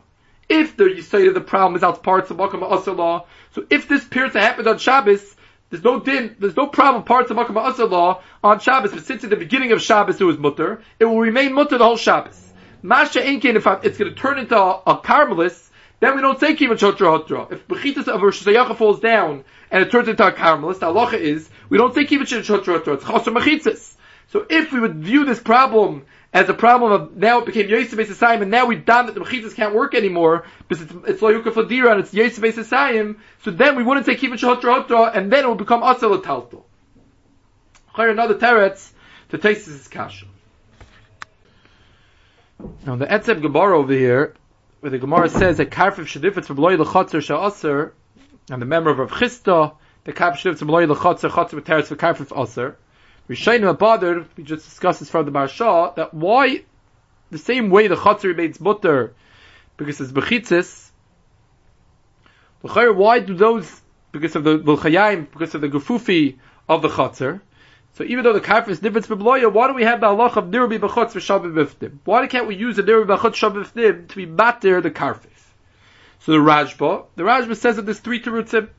if 0.50 0.78
the 0.78 1.02
say 1.02 1.28
the 1.30 1.42
problem 1.42 1.76
is 1.76 1.84
out 1.84 2.04
parts 2.04 2.30
of 2.32 2.38
Makam 2.38 2.68
Asr 2.70 2.96
law, 2.96 3.26
so 3.54 3.66
if 3.70 3.88
this 3.88 4.06
appears 4.06 4.34
to 4.34 4.40
happen 4.40 4.68
on 4.68 4.78
Shabbos, 4.78 5.36
there's 5.70 5.84
no 5.84 6.00
din, 6.00 6.36
there's 6.40 6.56
no 6.56 6.68
problem 6.68 7.04
parts 7.04 7.32
of 7.32 7.38
Makam 7.38 7.56
Asr 7.56 7.90
law 7.90 8.22
on 8.44 8.60
Shabbos, 8.60 8.92
but 8.92 9.06
since 9.06 9.24
at 9.24 9.30
the 9.30 9.36
beginning 9.36 9.72
of 9.72 9.82
Shabbos 9.82 10.20
it 10.20 10.24
was 10.24 10.38
mutter, 10.38 10.82
it 11.00 11.06
will 11.06 11.20
remain 11.20 11.54
mutter 11.54 11.78
the 11.78 11.86
whole 11.86 11.98
Shabbos. 11.98 12.40
Masha 12.82 13.22
Inkin, 13.22 13.56
if 13.56 13.66
it's 13.86 13.98
going 13.98 14.14
to 14.14 14.20
turn 14.20 14.40
into 14.40 14.58
a, 14.58 14.82
a 14.86 15.72
then 16.00 16.16
we 16.16 16.22
don't 16.22 16.38
say 16.38 16.54
Kiva 16.54 16.76
Chotra 16.76 17.26
Hotra. 17.26 17.50
If 17.50 17.66
Bechitas 17.66 18.10
of 18.10 18.22
Rosh 18.22 18.44
falls 18.78 19.00
down 19.00 19.46
and 19.74 19.82
it 19.82 19.92
turns 19.92 20.08
into 20.08 20.26
a 20.26 20.32
Carmelis, 20.32 20.78
the 20.78 20.86
halacha 20.86 21.16
is, 21.16 21.50
we 21.68 21.80
don't 21.80 21.96
say 21.96 22.06
Kiva 22.06 22.26
Chotra 22.26 22.80
Hotra, 22.80 22.94
it's 22.94 23.04
Chosr 23.04 23.36
Mechitzas. 23.36 23.96
So 24.28 24.46
if 24.48 24.72
we 24.72 24.80
would 24.80 25.04
view 25.04 25.26
this 25.26 25.40
problem 25.40 26.06
as 26.32 26.48
a 26.48 26.54
problem 26.54 26.92
of 26.92 27.18
now 27.18 27.40
it 27.40 27.48
became 27.48 27.68
Yosef 27.68 27.98
Beis 27.98 28.06
Hasayim, 28.06 28.44
and 28.44 28.52
now 28.52 28.68
we've 28.68 28.86
done 28.86 29.08
that 29.08 29.16
the 29.16 29.22
mechitzas 29.22 29.56
can't 29.56 29.74
work 29.74 29.96
anymore 29.96 30.46
because 30.68 30.84
it's, 30.84 30.94
it's 31.08 31.22
Loyuka 31.22 31.52
Fadira 31.52 31.92
and 31.92 32.02
it's 32.02 32.14
Yosef 32.14 32.44
Beis 32.44 32.54
Hasayim, 32.54 33.18
so 33.44 33.50
then 33.50 33.76
we 33.76 33.84
wouldn't 33.84 34.06
say 34.06 34.16
Kivin 34.16 34.34
Shahotra 34.34 34.86
Hotra, 34.86 35.18
and 35.18 35.34
then 35.34 35.44
it 35.44 35.48
will 35.48 35.56
become 35.56 35.82
Asel 35.82 36.22
Talto. 36.22 36.64
Another 37.96 38.36
teretz 38.36 38.92
to 39.30 39.40
taste 39.40 39.66
this 39.66 39.88
kasha. 39.88 40.28
Now 42.86 42.96
the 42.96 43.08
Etzeb 43.08 43.42
Gemara 43.42 43.78
over 43.78 43.94
here, 43.94 44.36
where 44.82 44.92
the 44.92 45.00
Gemara 45.00 45.30
says 45.30 45.58
that 45.58 45.72
Karfif 45.72 46.06
Shadifet 46.06 46.46
from 46.46 46.58
Loy 46.58 46.76
L'Chotzer 46.76 47.22
Sha'aser, 47.22 47.92
and 48.50 48.62
the 48.62 48.66
member 48.66 48.90
of 48.90 49.00
Rav 49.00 49.12
Chisda, 49.12 49.76
the 50.04 50.14
Karfif 50.14 50.38
Shadifet 50.38 50.60
from 50.60 50.68
Loy 50.70 50.86
L'Chotzer 50.86 51.30
Chotzer 51.30 51.54
with 51.54 51.66
Teretz 51.66 51.86
for 51.86 51.96
Karfif 51.96 52.38
Aser, 52.38 52.78
Rishayim 53.30 53.74
Abadr, 53.74 54.26
we 54.36 54.44
just 54.44 54.66
discussed 54.66 55.00
this 55.00 55.10
from 55.10 55.26
the 55.26 55.32
Marsha, 55.32 55.96
that 55.96 56.14
why 56.14 56.64
the 57.32 57.38
same 57.38 57.70
way 57.70 57.88
the 57.88 57.96
Chatzar 57.96 58.26
remains 58.26 58.60
mutter, 58.60 59.14
because 59.78 60.02
it's 60.02 60.12
Bechitzis, 60.12 60.92
why 62.62 63.20
do 63.20 63.34
those, 63.34 63.82
because 64.12 64.36
of 64.36 64.44
the 64.44 64.60
Vilchayim, 64.60 65.32
because 65.32 65.56
of 65.56 65.62
the 65.62 65.70
Gefufi 65.70 66.38
of 66.68 66.82
the 66.82 66.90
Chatzar, 66.90 67.42
so 67.96 68.04
even 68.04 68.24
though 68.24 68.34
the 68.34 68.42
karf 68.42 68.68
is 68.70 68.80
different 68.80 69.06
from 69.06 69.20
Bloya, 69.20 69.54
why 69.54 69.68
do 69.68 69.76
we 69.76 69.84
have 69.84 70.02
the 70.02 70.08
Allah 70.08 70.26
of 70.26 70.46
Nirubi 70.46 70.80
Bechutz 70.80 71.12
for 71.12 71.20
Shabbat 71.20 71.92
Why 72.06 72.26
can't 72.26 72.48
we 72.48 72.56
use 72.56 72.76
the 72.76 72.82
Nirubi 72.82 73.16
Bechutz 73.16 73.36
Shabbat 73.36 73.72
Biftim 73.72 74.08
to 74.10 74.16
be 74.16 74.26
matter 74.26 74.82
the 74.82 74.90
karfis? 74.90 75.33
So 76.24 76.32
the 76.32 76.38
Rajba, 76.38 77.08
the 77.18 77.24
Rajba 77.24 77.58
says 77.58 77.76
that 77.76 77.82
there's 77.82 78.00
three 78.00 78.22
terutzim. 78.22 78.70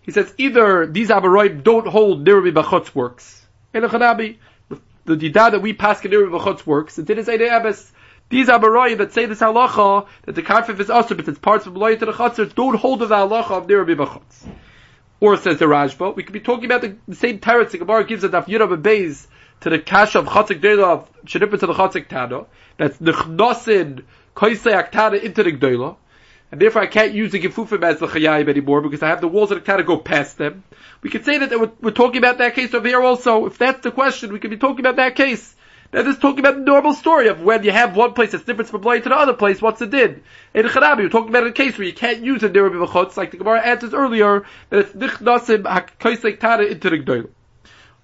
He 0.00 0.12
says 0.12 0.32
either 0.38 0.86
these 0.86 1.10
Abaroim 1.10 1.62
don't 1.62 1.86
hold 1.86 2.26
Nirubi 2.26 2.54
Bechutz 2.54 2.94
works, 2.94 3.46
Chanabi. 3.74 4.38
The 5.04 5.16
dida 5.16 5.50
that 5.50 5.60
we 5.60 5.74
pass 5.74 6.00
Kedir 6.00 6.30
B'chutz 6.30 6.64
works. 6.64 6.98
It 6.98 7.04
didn't 7.04 7.26
say 7.26 7.36
the 7.36 7.54
Abbas. 7.54 7.92
These 8.30 8.48
Abaroy 8.48 8.96
that 8.96 9.12
say 9.12 9.26
this 9.26 9.40
halacha, 9.40 10.06
that 10.22 10.34
the 10.34 10.42
karfif 10.42 10.80
is 10.80 10.88
also, 10.88 11.14
but 11.14 11.28
it's 11.28 11.38
parts 11.38 11.66
of 11.66 11.74
Beloy 11.74 11.96
to 11.96 12.06
the 12.06 12.12
Chutzers, 12.12 12.54
don't 12.54 12.76
hold 12.76 13.02
of 13.02 13.10
the 13.10 13.14
halacha 13.14 13.50
of 13.50 13.68
Nir 13.68 13.84
B'chutz. 13.84 14.48
Or 15.20 15.36
says 15.36 15.58
the 15.58 15.66
Rajba, 15.66 16.16
we 16.16 16.22
could 16.22 16.32
be 16.32 16.40
talking 16.40 16.64
about 16.64 16.80
the, 16.80 16.96
the 17.06 17.14
same 17.14 17.40
teretz 17.40 17.72
the 17.72 17.78
Gemara 17.78 18.04
gives 18.04 18.24
a 18.24 18.30
daf 18.30 18.46
Yirah 18.46 18.80
Beis 18.80 19.26
to 19.60 19.68
the 19.68 19.78
kash 19.78 20.14
of 20.14 20.24
Chatzik 20.24 20.62
Dela 20.62 20.92
of 20.92 21.10
to 21.26 21.38
the 21.38 21.74
Chatzik 21.74 22.08
Tada. 22.08 22.46
That's 22.78 22.96
the 22.96 23.12
Chnosin 23.12 24.04
Koisei 24.34 24.82
Aktada 24.82 25.22
into 25.22 25.42
the 25.42 25.52
Gdoila 25.52 25.96
and 26.50 26.60
therefore 26.60 26.82
I 26.82 26.86
can't 26.86 27.12
use 27.14 27.32
the 27.32 27.40
Gefufim 27.40 27.82
as 27.82 28.00
the 28.00 28.06
Chayayim 28.06 28.48
anymore 28.48 28.80
because 28.80 29.02
I 29.02 29.08
have 29.08 29.20
the 29.20 29.28
walls 29.28 29.50
of 29.50 29.62
the 29.62 29.70
Ketana 29.70 29.86
go 29.86 29.98
past 29.98 30.38
them. 30.38 30.64
We 31.02 31.10
could 31.10 31.24
say 31.24 31.38
that 31.38 31.50
we're, 31.58 31.70
we're, 31.80 31.90
talking 31.92 32.18
about 32.18 32.38
that 32.38 32.54
case 32.54 32.74
over 32.74 32.86
here 32.86 33.02
also. 33.02 33.46
If 33.46 33.58
that's 33.58 33.82
the 33.82 33.90
question, 33.90 34.32
we 34.32 34.38
could 34.38 34.50
be 34.50 34.56
talking 34.56 34.80
about 34.80 34.96
that 34.96 35.14
case. 35.14 35.54
That 35.92 36.06
is 36.06 36.18
talking 36.18 36.38
about 36.38 36.54
the 36.54 36.60
normal 36.60 36.92
story 36.92 37.28
of 37.28 37.40
when 37.40 37.64
you 37.64 37.72
have 37.72 37.96
one 37.96 38.12
place 38.12 38.30
that's 38.30 38.44
different 38.44 38.70
from 38.70 38.80
blight 38.80 39.02
to 39.04 39.08
the 39.08 39.16
other 39.16 39.34
place, 39.34 39.60
what's 39.60 39.80
the 39.80 39.88
din? 39.88 40.22
In 40.54 40.66
Charabi, 40.66 40.98
we're 40.98 41.08
talking 41.08 41.30
about 41.30 41.46
a 41.46 41.52
case 41.52 41.76
where 41.76 41.86
you 41.86 41.92
can't 41.92 42.22
use 42.22 42.44
a 42.44 42.48
Nirabi 42.48 42.86
V'chutz, 42.86 43.16
like 43.16 43.32
the 43.32 43.38
Gemara 43.38 43.60
answers 43.60 43.92
earlier, 43.92 44.44
that 44.68 44.78
it's 44.78 44.92
Nichnasim 44.92 45.62
HaKaisek 45.64 46.38
Tana 46.38 46.62
into 46.64 46.90
the 46.90 46.98
Gdoil. 46.98 47.30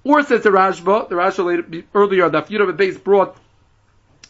Or 0.02 0.22
says 0.24 0.42
the 0.42 0.50
Rajba, 0.50 1.09
the 1.09 1.14
Rajba 1.14 1.85
earlier, 1.94 2.24
on 2.24 2.32
the 2.32 2.42
Yudam 2.42 2.76
base 2.76 2.98
brought 2.98 3.37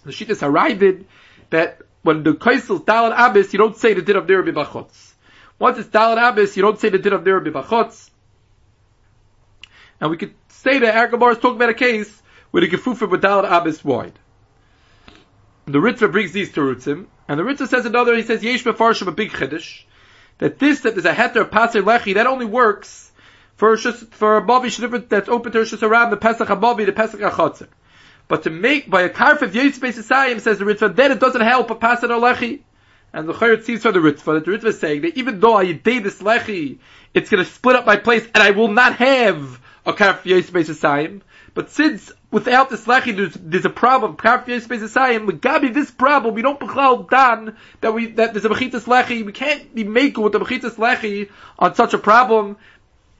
The 0.05 0.12
Shittas 0.12 0.40
Haravid, 0.40 1.05
that 1.48 1.81
when 2.07 2.23
the 2.23 2.33
Kaisel 2.33 2.85
Dalit 2.85 3.12
Abbas, 3.16 3.53
you 3.53 3.59
don't 3.59 3.77
say 3.77 3.92
the 3.92 4.01
din 4.01 4.16
of 4.16 4.27
Nira 4.27 4.49
B'Bachotz. 4.49 5.12
Once 5.59 5.79
it's 5.79 5.88
Dalit 5.88 6.23
Abbas, 6.23 6.57
you 6.57 6.62
don't 6.62 6.79
say 6.79 6.88
the 6.88 6.99
din 6.99 7.12
of 7.12 7.23
Nira 7.23 7.45
B'Bachotz. 7.45 8.11
And 10.01 10.11
we 10.11 10.16
could 10.16 10.35
say 10.49 10.79
that 10.79 10.95
Argabar 10.95 11.33
is 11.33 11.38
talking 11.38 11.57
about 11.57 11.71
a 11.71 11.75
case 11.75 12.23
where 12.53 12.61
the 12.61 12.69
Gefufim 12.69 13.11
with 13.11 13.23
Dalit 13.23 13.51
Abbas 13.51 13.85
wide. 13.85 14.12
The 15.64 15.79
Ritva 15.79 16.12
brings 16.12 16.31
these 16.31 16.53
to 16.53 16.61
Rutzim, 16.61 17.07
and 17.27 17.40
the 17.40 17.42
Ritva 17.42 17.66
says 17.66 17.87
another, 17.87 18.14
he 18.14 18.23
says, 18.23 18.45
Yesh 18.45 18.62
Mefarshim 18.62 19.09
a 19.09 19.12
big 19.12 19.33
Chiddush, 19.33 19.83
that 20.38 20.61
this, 20.61 20.81
that 20.83 20.95
there's 20.95 21.07
a 21.07 21.12
heter, 21.12 21.45
Pasir 21.45 21.83
Lechi, 21.83 22.14
that 22.14 22.29
only 22.29 22.47
works 22.47 23.11
for, 23.57 23.77
for 23.77 24.37
a 24.37 24.42
Bavi 24.42 25.09
that's 25.09 25.29
open 25.29 25.51
to 25.51 25.59
Rishus 25.59 25.83
around 25.83 26.11
the 26.11 26.16
Pesach 26.16 26.47
HaBavi, 26.47 26.87
the 26.87 26.92
Pesach 26.92 27.19
HaChotzer. 27.19 27.66
But 28.29 28.43
to 28.45 28.51
make, 28.51 28.91
by 28.91 29.03
a 29.03 29.09
carf 29.09 29.43
of 29.43 29.53
Yetz 29.53 29.79
Beis 29.79 30.41
says 30.41 30.59
the 30.59 30.65
Ritva, 30.65 30.95
then 30.95 31.12
it 31.12 31.21
doesn't 31.21 31.41
help 31.41 31.71
a 31.71 31.75
Pasir 31.75 32.09
Lechi. 32.09 32.61
And 33.12 33.29
the 33.29 33.33
Chayr 33.33 33.62
sees 33.62 33.83
from 33.83 33.95
the 33.95 34.01
Ritva, 34.01 34.35
that 34.35 34.45
the 34.45 34.51
Ritva 34.51 34.67
is 34.67 34.81
saying 34.81 35.03
that 35.03 35.17
even 35.17 35.41
though 35.41 35.55
I 35.55 35.73
did 35.73 36.05
this 36.05 36.21
Lechi, 36.21 36.79
it's 37.15 37.31
gonna 37.31 37.45
split 37.45 37.77
up 37.77 37.87
my 37.87 37.97
place, 37.97 38.27
and 38.35 38.43
I 38.43 38.51
will 38.51 38.69
not 38.69 38.97
have 38.97 39.61
a 39.87 39.93
carf 39.93 40.19
of 40.19 40.25
Yetz 40.25 40.51
Beis 40.51 41.23
but 41.57 41.71
since 41.71 42.12
without 42.31 42.69
this 42.69 42.85
lechi, 42.85 43.17
there's, 43.17 43.33
there's 43.33 43.65
a 43.65 43.71
problem. 43.71 44.19
Karfiyah 44.19 44.61
space 44.61 44.83
asayim. 44.83 45.27
Gabi, 45.41 45.73
this 45.73 45.91
problem, 45.91 46.35
we 46.35 46.43
don't 46.43 46.61
bechlal 46.61 47.09
dan 47.09 47.57
that 47.81 47.95
we 47.95 48.09
that 48.09 48.35
there's 48.35 48.45
a 48.45 48.51
mechitas 48.51 48.85
lechi. 48.85 49.25
We 49.25 49.33
can't 49.33 49.75
be 49.75 49.83
making 49.83 50.23
with 50.23 50.35
the 50.35 50.41
mechitas 50.41 50.75
lechi 50.75 51.31
on 51.59 51.75
such 51.75 51.95
a 51.95 51.99
problem, 51.99 52.59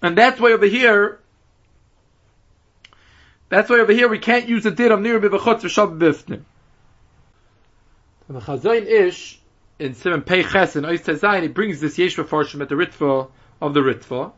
and 0.03 0.19
that's 0.19 0.38
why 0.38 0.53
over 0.53 0.66
here. 0.66 1.19
That's 3.48 3.70
why 3.70 3.80
over 3.80 3.92
here 3.92 4.09
we 4.09 4.18
can't 4.18 4.48
use 4.48 4.64
the 4.64 4.70
din 4.70 4.92
of 4.92 5.00
nir 5.00 5.20
b'vachotz 5.20 5.61
v'shab 5.61 5.98
b'ifnim. 5.98 6.42
The 8.28 8.40
Chazon 8.40 8.87
Ish 8.87 9.40
in 9.78 9.94
Simon 9.94 10.22
Pei 10.22 10.42
Ches 10.42 10.74
in 10.74 10.85
Ois 10.85 11.02
Tezayin, 11.02 11.42
he 11.42 11.48
brings 11.48 11.80
this 11.80 11.96
Yesh 11.96 12.16
Farshim 12.16 12.61
at 12.61 12.68
the 12.68 12.74
Ritva 12.74 13.28
of 13.61 13.74
the 13.74 13.80
Ritva, 13.80 14.32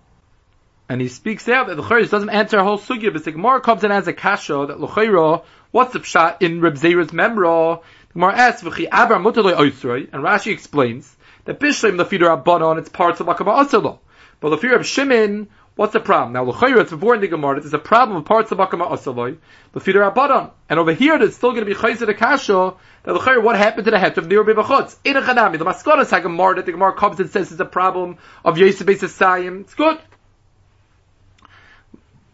and 0.91 1.01
he 1.01 1.09
speaks 1.09 1.49
out 1.49 1.69
that 1.69 1.77
the 1.77 1.83
Chayris 1.83 2.11
doesn't 2.11 2.29
answer 2.29 2.59
a 2.59 2.65
whole 2.65 2.79
sugya, 2.79 3.13
but 3.13 3.25
the 3.25 3.33
Gemara 3.33 3.61
comes 3.61 3.85
in 3.85 3.93
as 3.93 4.09
a 4.09 4.13
kasha 4.13 4.67
that 4.67 4.81
L'chayra, 4.81 5.43
what's 5.71 5.93
the 5.93 6.01
pshat 6.01 6.43
in 6.43 6.61
Reb 6.61 6.77
Zera's 6.77 7.13
memra? 7.13 7.81
The 8.09 8.13
Gemara 8.15 8.37
asks, 8.37 8.63
V'chi 8.63 8.89
Abra 8.91 9.19
Mutaloi 9.19 9.55
Oisroi, 9.55 10.09
and 10.13 10.23
Rashi 10.23 10.53
explains 10.53 11.17
that 11.45 11.61
Bishlim 11.61 12.03
Lefidar 12.03 12.43
Abbanon, 12.43 12.79
it's 12.79 12.89
parts 12.89 13.21
of 13.21 13.27
Makama 13.27 13.65
Asala. 13.65 13.99
But 14.41 14.53
Lefidar 14.53 14.77
of 14.77 14.87
Shimon, 14.87 15.49
what's 15.79 15.93
the 15.93 16.01
problem? 16.01 16.33
Now 16.33 16.43
L'chayra, 16.43 16.81
it's 16.81 16.91
before 16.91 17.15
in 17.15 17.21
the 17.21 17.29
Gemara, 17.29 17.61
there's 17.61 17.73
a 17.73 17.79
problem 17.79 18.19
of 18.19 18.25
parts 18.25 18.51
of 18.51 18.59
Makama 18.59 18.91
Asaloi, 18.91 19.39
Lefidar 19.73 20.13
Abbanon. 20.13 20.51
And 20.69 20.81
over 20.81 20.93
here, 20.93 21.17
there's 21.19 21.37
still 21.37 21.53
going 21.53 21.65
to 21.65 21.73
be 21.73 21.75
Chayzer 21.75 22.05
the 22.05 22.15
kasha, 22.15 22.75
that 23.05 23.15
L'chayra, 23.15 23.41
what 23.41 23.57
happened 23.57 23.85
to 23.85 23.93
the 23.93 23.99
head 23.99 24.19
of 24.19 24.27
Nir 24.27 24.43
Bivachotz? 24.43 24.97
In 25.05 25.17
a 25.17 25.23
Chanami, 25.23 25.57
the 25.57 25.65
Maskana 25.65 26.05
Sagamar 26.05 26.57
that 26.57 26.67
the 26.67 26.73
Gemara 26.73 26.95
comes 26.95 27.21
and 27.21 27.31
says 27.31 27.53
is 27.53 27.61
a 27.61 27.65
problem 27.65 28.19
of 28.45 28.59
Yosef 28.59 28.85
Beis 28.87 29.61
It's 29.61 29.75
good 29.75 29.99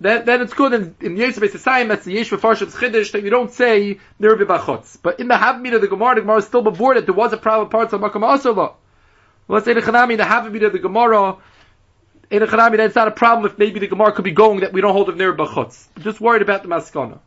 then, 0.00 0.24
then 0.24 0.40
it's 0.40 0.54
good 0.54 0.72
in, 0.72 0.96
in 1.00 1.16
Yosef 1.16 1.42
Beis 1.42 1.88
that's 1.88 2.04
the 2.04 2.16
Yeshua 2.16 2.38
Farshim's 2.38 2.74
Chiddush, 2.74 3.12
that 3.12 3.22
you 3.22 3.30
don't 3.30 3.52
say 3.52 4.00
Nirvi 4.20 4.44
Bachotz. 4.44 4.98
But 5.02 5.20
in 5.20 5.28
the 5.28 5.34
Havamid 5.34 5.74
of 5.74 5.82
the 5.82 5.88
Gemara, 5.88 6.14
the 6.14 6.20
Gemara 6.22 6.38
is 6.38 6.46
still 6.46 6.62
before 6.62 6.94
that 6.94 7.04
there 7.04 7.14
was 7.14 7.32
a 7.34 7.36
problem 7.36 7.66
of 7.66 7.72
parts 7.72 7.92
of 7.92 8.00
Makam 8.00 8.22
Asala. 8.22 8.72
Let's 9.48 9.66
say 9.66 9.74
the 9.74 9.82
Chanami, 9.82 10.16
the 10.16 10.24
Havamid 10.24 10.64
of 10.66 10.72
the 10.72 10.78
Gemara, 10.78 11.36
that's 12.38 12.94
not 12.94 13.08
a 13.08 13.12
problem 13.12 13.50
if 13.50 13.58
maybe 13.58 13.80
the 13.80 13.86
Gemara 13.86 14.12
could 14.12 14.24
be 14.24 14.32
going 14.32 14.60
that 14.60 14.72
we 14.72 14.80
don't 14.80 14.92
hold 14.92 15.08
of 15.08 15.16
Nirvi 15.16 15.36
Bachotz. 15.36 15.86
Just 16.00 16.20
worried 16.20 16.42
about 16.42 16.62
the 16.62 16.68
Maskana. 16.68 17.18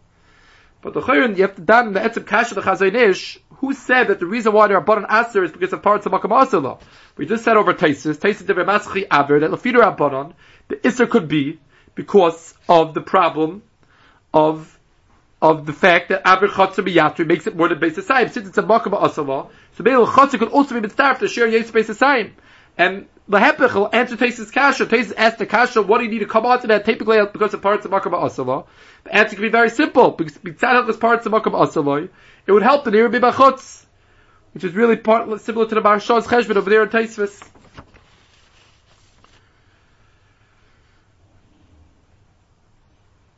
But 0.82 0.94
the 0.94 1.02
Chayrin, 1.02 1.36
you 1.36 1.42
have 1.42 1.56
to 1.56 1.62
done 1.62 1.94
the 1.94 2.00
Etzim 2.00 2.26
Kasha, 2.26 2.56
the 2.56 2.62
Chazaynish, 2.62 3.40
who 3.58 3.74
said 3.74 4.08
that 4.08 4.20
the 4.20 4.26
reason 4.26 4.54
why 4.54 4.68
there 4.68 4.78
are 4.78 4.82
Baran 4.82 5.06
Aser 5.10 5.44
is 5.44 5.52
because 5.52 5.74
of 5.74 5.82
parts 5.82 6.06
of 6.06 6.12
Makam 6.12 6.30
Asala. 6.30 6.80
We 7.16 7.26
just 7.26 7.44
said 7.44 7.58
over 7.58 7.74
Taisis, 7.74 8.18
Taisis 8.18 8.46
Dever 8.46 8.64
Maschi 8.64 9.06
Aver, 9.12 9.40
that 9.40 9.50
Lefidar 9.50 9.96
Rabbanon, 9.96 10.34
the 10.68 10.76
Isser 10.76 11.10
could 11.10 11.28
be, 11.28 11.60
because 11.96 12.54
of 12.70 12.94
the 12.94 13.02
problem 13.02 13.64
of 14.34 14.74
of 15.42 15.66
the 15.66 15.74
fact 15.74 16.10
that 16.10 16.22
Aver 16.26 16.48
Chotzer 16.48 16.88
B'Yatri 16.88 17.28
makes 17.28 17.46
it 17.46 17.56
more 17.56 17.68
than 17.68 17.80
Beis 17.80 17.96
Asayim. 17.96 18.32
Since 18.32 18.50
it's 18.50 18.58
a 18.58 18.64
Makam 18.64 19.00
Asala, 19.00 19.50
so 19.76 19.84
Beil 19.84 20.08
Chotzer 20.08 20.40
could 20.40 20.50
also 20.50 20.76
be 20.76 20.82
mitzvah 20.82 21.18
to 21.20 21.28
share 21.28 21.48
Yetz 21.48 21.72
Beis 21.72 21.86
Asayim. 21.86 22.32
And 22.78 23.08
the 23.28 23.40
will 23.76 23.90
answer 23.92 24.16
Tesis 24.16 24.52
Kasha. 24.52 24.86
Tesis 24.86 25.14
asked 25.18 25.40
the 25.40 25.46
Kasha, 25.46 25.82
what 25.82 25.98
do 25.98 26.06
you 26.06 26.12
need 26.12 26.20
to 26.20 26.26
come 26.26 26.46
out 26.46 26.62
to 26.62 26.68
that? 26.68 26.86
Typically, 26.86 27.20
because 27.34 27.54
of 27.54 27.62
parts 27.62 27.86
of 27.86 27.92
Makam 27.92 28.14
Asala. 28.14 28.66
The 29.04 29.16
answer 29.16 29.36
can 29.36 29.42
be 29.42 29.50
very 29.50 29.70
simple. 29.70 30.12
Because 30.12 30.38
is 30.38 30.98
parts 30.98 31.26
of 31.26 31.32
Makam 31.32 31.54
Asala. 31.54 32.10
It 32.46 32.52
would 32.52 32.64
help 32.64 32.86
the 32.86 32.92
Nir 32.92 33.10
B'Bachotz. 33.10 33.86
Which 34.54 34.64
is 34.64 34.74
really 34.74 34.96
part, 34.96 35.42
similar 35.42 35.68
to 35.68 35.76
the 35.76 35.82
Marshall's 35.82 36.26
Cheshbon 36.26 36.56
over 36.56 36.70
there 36.70 36.84
in 36.84 36.90
Taisvis. 36.90 37.44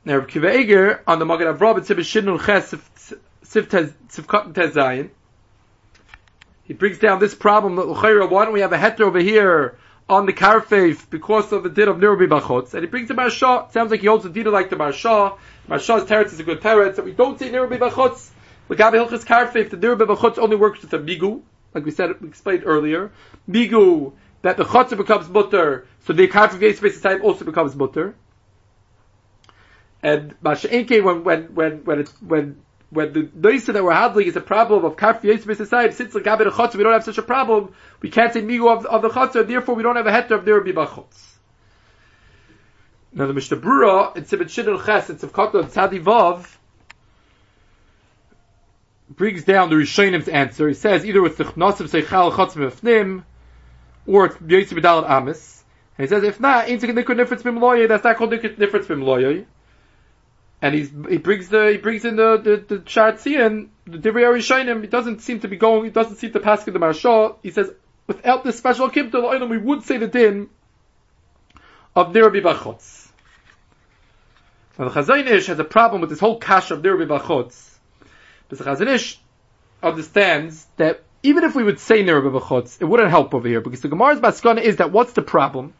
Now, 0.06 0.22
Kiva 0.22 0.58
Eger, 0.58 1.04
on 1.08 1.20
the 1.20 1.26
Magen 1.26 1.48
Avraham, 1.48 1.78
it's 1.80 1.90
Sibir 1.90 2.00
Shinul 2.00 2.44
Ches, 2.44 2.74
Sivkot 3.44 4.54
Tezayin, 4.54 5.10
he 6.70 6.76
brings 6.76 7.00
down 7.00 7.20
this 7.20 7.34
problem 7.34 7.78
that 7.78 7.88
why 7.88 8.46
don't 8.46 8.54
we 8.54 8.62
have 8.62 8.72
a 8.72 8.78
heter 8.78 9.02
over 9.02 9.18
here 9.18 9.80
on 10.08 10.28
the 10.28 10.34
Karfeif 10.34 11.10
because 11.10 11.52
of 11.52 11.64
the 11.64 11.70
din 11.70 11.88
of 11.88 11.98
Nirubi 11.98 12.30
Bachotz? 12.30 12.76
And 12.76 12.84
he 12.84 12.88
brings 12.88 13.08
the 13.08 13.16
Marsha, 13.16 13.72
sounds 13.72 13.90
like 13.90 14.02
he 14.02 14.06
holds 14.06 14.24
the 14.24 14.30
din 14.30 14.46
like 14.52 14.70
the 14.70 14.76
Marsha, 14.76 15.36
Marsha's 15.68 16.08
teretz 16.08 16.28
is 16.28 16.40
a 16.40 16.44
good 16.44 16.62
teretz, 16.62 16.98
that 16.98 17.06
we 17.06 17.12
don't 17.12 17.40
say 17.40 17.50
Nirubi 17.50 17.80
Bachotz. 17.80 18.30
L'gabe 18.70 18.94
Hilchas 18.94 19.26
Karfeif, 19.26 19.72
the 19.72 19.78
Nirubi 19.78 20.06
Bachotz 20.06 20.38
only 20.38 20.56
works 20.56 20.84
with 20.84 20.94
a 20.94 21.00
Migu, 21.00 21.42
like 21.74 21.86
we 21.86 21.90
said, 21.90 22.22
we 22.22 22.28
explained 22.28 22.62
earlier. 22.68 23.12
Migu, 23.50 24.14
that 24.44 24.58
the 24.58 24.64
Chotzer 24.64 24.96
becomes 24.96 25.28
mutter, 25.28 25.88
so 26.06 26.14
the 26.14 26.28
Karfeif 26.28 26.60
Yisrael 26.60 27.02
time 27.02 27.24
also 27.24 27.46
becomes 27.46 27.76
mutter. 27.76 28.14
And 30.04 30.40
Masha'enke, 30.44 31.04
when, 31.04 31.24
when, 31.24 31.56
when, 31.56 31.84
when 31.84 32.00
it's, 32.00 32.12
when, 32.22 32.62
when 32.92 33.14
the 33.14 33.30
noisa 33.36 33.74
that 33.74 33.84
we're 33.84 33.94
handling 33.94 34.28
is 34.28 34.36
a 34.36 34.42
problem 34.42 34.84
of 34.84 34.98
kaf 34.98 35.22
yisbis 35.22 35.94
since 35.94 36.14
the 36.14 36.22
gabe 36.22 36.40
chotzer 36.40 36.76
we 36.76 36.84
don't 36.84 36.94
have 36.94 37.04
such 37.04 37.18
a 37.18 37.24
problem, 37.24 37.74
we 38.02 38.10
can't 38.10 38.34
say 38.34 38.42
migu 38.42 38.70
of, 38.70 38.86
of 38.86 39.02
the 39.02 39.10
chotzer, 39.10 39.48
therefore 39.48 39.76
we 39.76 39.84
don't 39.84 39.96
have 39.96 40.08
a 40.08 40.12
heter 40.12 40.32
of 40.32 40.46
there 40.46 40.60
be 40.62 40.74
bachotz. 40.74 41.30
Now 43.12 43.28
the 43.28 43.34
Mishnah 43.34 43.58
Brura 43.58 44.16
in 44.16 44.24
Sibit 44.24 44.50
Shidul 44.50 44.86
Ches 44.86 45.10
in 45.10 45.18
Tzivkot 45.18 45.54
and 45.56 45.70
Tzadi 45.70 46.04
Vav 46.04 46.58
brings 49.10 49.44
down 49.44 49.70
the 49.70 49.76
Rishonim's 49.76 50.28
answer. 50.28 50.68
He 50.68 50.76
says 50.76 51.04
either 51.06 51.22
with 51.22 51.38
the 51.38 51.44
Chnosim 51.44 51.90
Seichal 51.90 52.32
Chotz 52.32 52.54
Mefnim 52.54 53.24
or 54.06 54.26
it's 54.28 54.36
B'Dalat 54.38 55.10
Amis. 55.10 55.64
And 55.98 56.08
he 56.08 56.10
says 56.10 56.24
if 56.24 56.40
not, 56.40 56.70
ain't 56.70 56.84
a 56.84 56.94
difference 57.16 57.42
b'mloyay, 57.42 57.88
that's 57.88 58.04
not 58.04 58.18
called 58.18 58.30
the 58.30 58.38
difference 58.38 58.86
b'mloyay 58.86 59.46
and 60.62 60.76
he's 60.76 60.92
he 61.10 61.18
brings 61.18 61.50
the 61.50 61.72
he 61.72 61.78
brings 61.78 62.06
in 62.06 62.16
the 62.16 62.38
the, 62.38 62.76
the 62.76 62.82
Shartzian, 62.82 63.70
the 63.86 63.98
Divrei 63.98 64.26
Rishonim. 64.26 64.84
It 64.84 64.92
doesn't 64.92 65.22
seem 65.22 65.40
to 65.42 65.48
be 65.48 65.58
going. 65.58 65.86
It 65.86 65.94
doesn't 65.94 66.18
seem 66.18 66.34
to 66.34 66.40
pass 66.40 66.64
the 66.64 66.78
Marshal. 66.78 67.40
He 67.42 67.52
says 67.52 67.72
without 68.08 68.44
this 68.44 68.58
special 68.58 68.90
kibtul 68.90 69.50
we 69.50 69.58
would 69.58 69.84
say 69.84 69.98
the 69.98 70.08
din 70.08 70.50
of 71.96 72.14
Nirabi 72.14 72.44
Bachotz. 72.44 73.08
Now 74.78 74.90
the 74.90 75.02
Chazanish 75.02 75.48
has 75.48 75.60
a 75.60 75.64
problem 75.64 76.02
with 76.02 76.10
this 76.10 76.20
whole 76.20 76.40
kash 76.40 76.72
of 76.72 76.82
Nirabi 76.82 77.08
Bachotz. 77.08 77.78
Because 78.48 78.78
the 78.78 78.86
Chazanish 78.86 79.18
understands 79.82 80.66
that 80.78 81.04
even 81.24 81.44
if 81.44 81.56
we 81.56 81.64
would 81.64 81.80
say 81.80 82.04
Nirabi 82.04 82.38
Bachotz, 82.38 82.82
it 82.82 82.86
wouldn't 82.86 83.10
help 83.10 83.34
over 83.34 83.48
here 83.48 83.62
because 83.62 83.82
the 83.82 83.90
Gemara's 83.90 84.20
Baskana 84.20 84.62
is 84.62 84.78
that 84.78 84.92
what's 84.92 85.14
the 85.14 85.22
problem? 85.22 85.74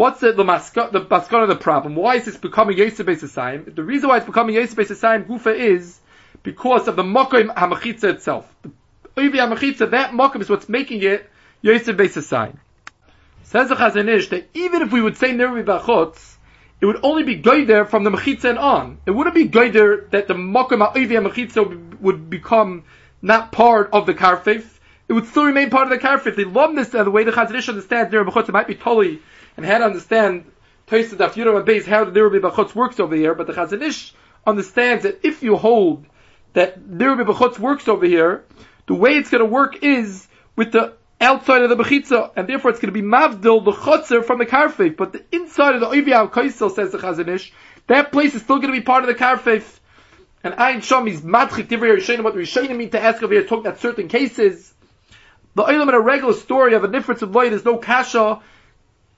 What's 0.00 0.20
the 0.20 0.32
the 0.32 0.44
maskana 0.44 0.92
the 0.92 1.46
the 1.46 1.56
problem? 1.56 1.94
Why 1.94 2.14
is 2.14 2.24
this 2.24 2.38
becoming 2.38 2.78
Yosef 2.78 3.04
Beis 3.04 3.74
The 3.74 3.82
reason 3.82 4.08
why 4.08 4.16
it's 4.16 4.24
becoming 4.24 4.54
Yosef 4.54 4.74
Beis 4.74 5.26
Gufa 5.26 5.54
is 5.54 6.00
because 6.42 6.88
of 6.88 6.96
the 6.96 7.02
Mokim 7.02 7.54
Hamachitza 7.54 8.04
itself. 8.04 8.50
The 8.62 8.70
Oivi 9.18 9.34
Hamachitza, 9.34 9.90
that 9.90 10.12
Mokim 10.12 10.40
is 10.40 10.48
what's 10.48 10.70
making 10.70 11.02
it 11.02 11.28
Yosef 11.60 11.98
Beis 11.98 12.14
Says 13.42 13.68
the 13.68 13.74
Chazanish 13.74 14.30
that 14.30 14.48
even 14.54 14.80
if 14.80 14.90
we 14.90 15.02
would 15.02 15.18
say 15.18 15.32
Nirvi 15.32 15.66
Bachotz, 15.66 16.36
it 16.80 16.86
would 16.86 17.00
only 17.02 17.24
be 17.24 17.42
Goider 17.42 17.86
from 17.86 18.02
the 18.04 18.10
Mechitza 18.10 18.44
and 18.44 18.58
on. 18.58 18.96
It 19.04 19.10
wouldn't 19.10 19.34
be 19.34 19.50
Goider 19.50 20.08
that 20.12 20.28
the 20.28 20.34
Mokim 20.34 20.80
Oivi 20.94 21.10
Hamachitza 21.10 22.00
would 22.00 22.30
become 22.30 22.84
not 23.20 23.52
part 23.52 23.90
of 23.92 24.06
the 24.06 24.14
Karfif. 24.14 24.79
It 25.10 25.14
would 25.14 25.26
still 25.26 25.44
remain 25.44 25.70
part 25.70 25.90
of 25.90 25.90
the 25.90 25.98
Karfif. 25.98 26.36
They 26.36 26.44
love 26.44 26.76
this, 26.76 26.94
uh, 26.94 27.02
the 27.02 27.10
way 27.10 27.24
the 27.24 27.32
Chazanish 27.32 27.68
understands 27.68 28.14
Nirvi 28.14 28.30
Bachotz, 28.30 28.48
it 28.48 28.52
might 28.52 28.68
be 28.68 28.76
totally 28.76 29.20
and 29.56 29.66
how 29.66 29.78
to 29.78 29.84
understand 29.84 30.44
Toysa 30.86 31.16
Daf 31.16 31.32
Yudam 31.32 31.66
Beis 31.66 31.84
how 31.84 32.04
the 32.04 32.12
Bachutz 32.12 32.76
works 32.76 33.00
over 33.00 33.16
here, 33.16 33.34
but 33.34 33.48
the 33.48 33.52
Chazanish 33.52 34.12
understands 34.46 35.02
that 35.02 35.26
if 35.26 35.42
you 35.42 35.56
hold 35.56 36.06
that 36.52 36.78
Nirabi 36.78 37.26
Bachutz 37.26 37.58
works 37.58 37.88
over 37.88 38.06
here, 38.06 38.44
the 38.86 38.94
way 38.94 39.16
it's 39.16 39.30
going 39.30 39.42
to 39.42 39.50
work 39.50 39.82
is 39.82 40.28
with 40.54 40.70
the 40.70 40.94
outside 41.20 41.62
of 41.62 41.70
the 41.70 41.76
Bechitza, 41.76 42.30
and 42.36 42.48
therefore 42.48 42.70
it's 42.70 42.78
going 42.78 42.94
to 42.94 43.02
be 43.02 43.04
Mavdil, 43.04 43.64
the 43.64 43.72
Chutzer 43.72 44.24
from 44.24 44.38
the 44.38 44.46
Karfeif, 44.46 44.96
but 44.96 45.12
the 45.12 45.24
inside 45.32 45.74
of 45.74 45.80
the 45.80 45.88
Oivi 45.88 46.12
Al 46.12 46.28
Kaisel, 46.28 46.72
says 46.72 46.92
the 46.92 46.98
Chazanish, 46.98 47.50
that 47.88 48.12
place 48.12 48.36
is 48.36 48.42
still 48.42 48.58
going 48.58 48.72
to 48.72 48.78
be 48.78 48.84
part 48.84 49.02
of 49.02 49.08
the 49.08 49.16
Karfeif, 49.16 49.80
and 50.44 50.54
Ein 50.54 50.82
Sham 50.82 51.08
is 51.08 51.20
Matchik 51.22 51.66
Divrei 51.66 51.96
Rishonim, 51.96 52.22
what 52.22 52.36
Rishonim 52.36 52.76
mean 52.76 52.90
to 52.90 53.00
ask 53.00 53.20
over 53.24 53.34
here, 53.34 53.42
talking 53.42 53.66
about 53.66 53.80
certain 53.80 54.06
cases. 54.06 54.72
The 55.54 55.64
Olam 55.64 55.88
in 55.88 55.94
a 55.94 56.00
regular 56.00 56.34
story 56.34 56.74
of 56.74 56.84
a 56.84 56.88
difference 56.88 57.22
of 57.22 57.34
light 57.34 57.52
is 57.52 57.64
no 57.64 57.78
kasha. 57.78 58.40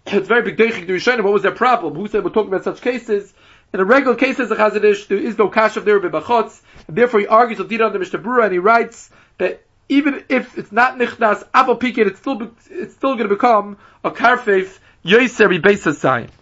It's 0.07 0.27
very 0.27 0.43
big 0.43 0.57
deichik 0.57 0.87
to 0.87 0.93
Rishonim. 0.93 1.23
What 1.23 1.33
was 1.33 1.43
their 1.43 1.53
problem? 1.53 1.95
Who 1.95 2.09
said 2.09 2.25
we're 2.25 2.31
talking 2.31 2.49
about 2.49 2.65
such 2.65 2.81
cases? 2.81 3.33
In 3.73 3.79
a 3.79 3.85
regular 3.85 4.17
case 4.17 4.41
as 4.41 4.51
a 4.51 4.57
Chazadish, 4.57 5.07
there 5.07 5.19
is 5.19 5.39
no 5.39 5.49
kasha 5.49 5.79
of 5.79 5.85
there 5.85 6.01
b'bachotz, 6.01 6.61
and 6.89 6.97
therefore 6.97 7.21
he 7.21 7.27
argues 7.27 7.59
with 7.59 7.69
Dina 7.69 7.85
on 7.85 7.93
the 7.93 7.99
Mishnah 7.99 8.21
and 8.41 8.53
he 8.53 8.59
writes 8.59 9.11
that 9.39 9.63
even 9.89 10.25
if 10.29 10.59
it's 10.59 10.73
not 10.73 10.99
nichnas, 10.99 11.47
apple 11.55 11.77
piket, 11.77 12.07
it's 12.07 12.19
still, 12.19 12.51
it's 12.71 12.95
still 12.95 13.15
going 13.15 13.29
to 13.29 13.35
become 13.35 13.77
a 14.03 14.11
karfeif, 14.11 14.79
yoiser, 15.05 15.63
beis 15.63 16.39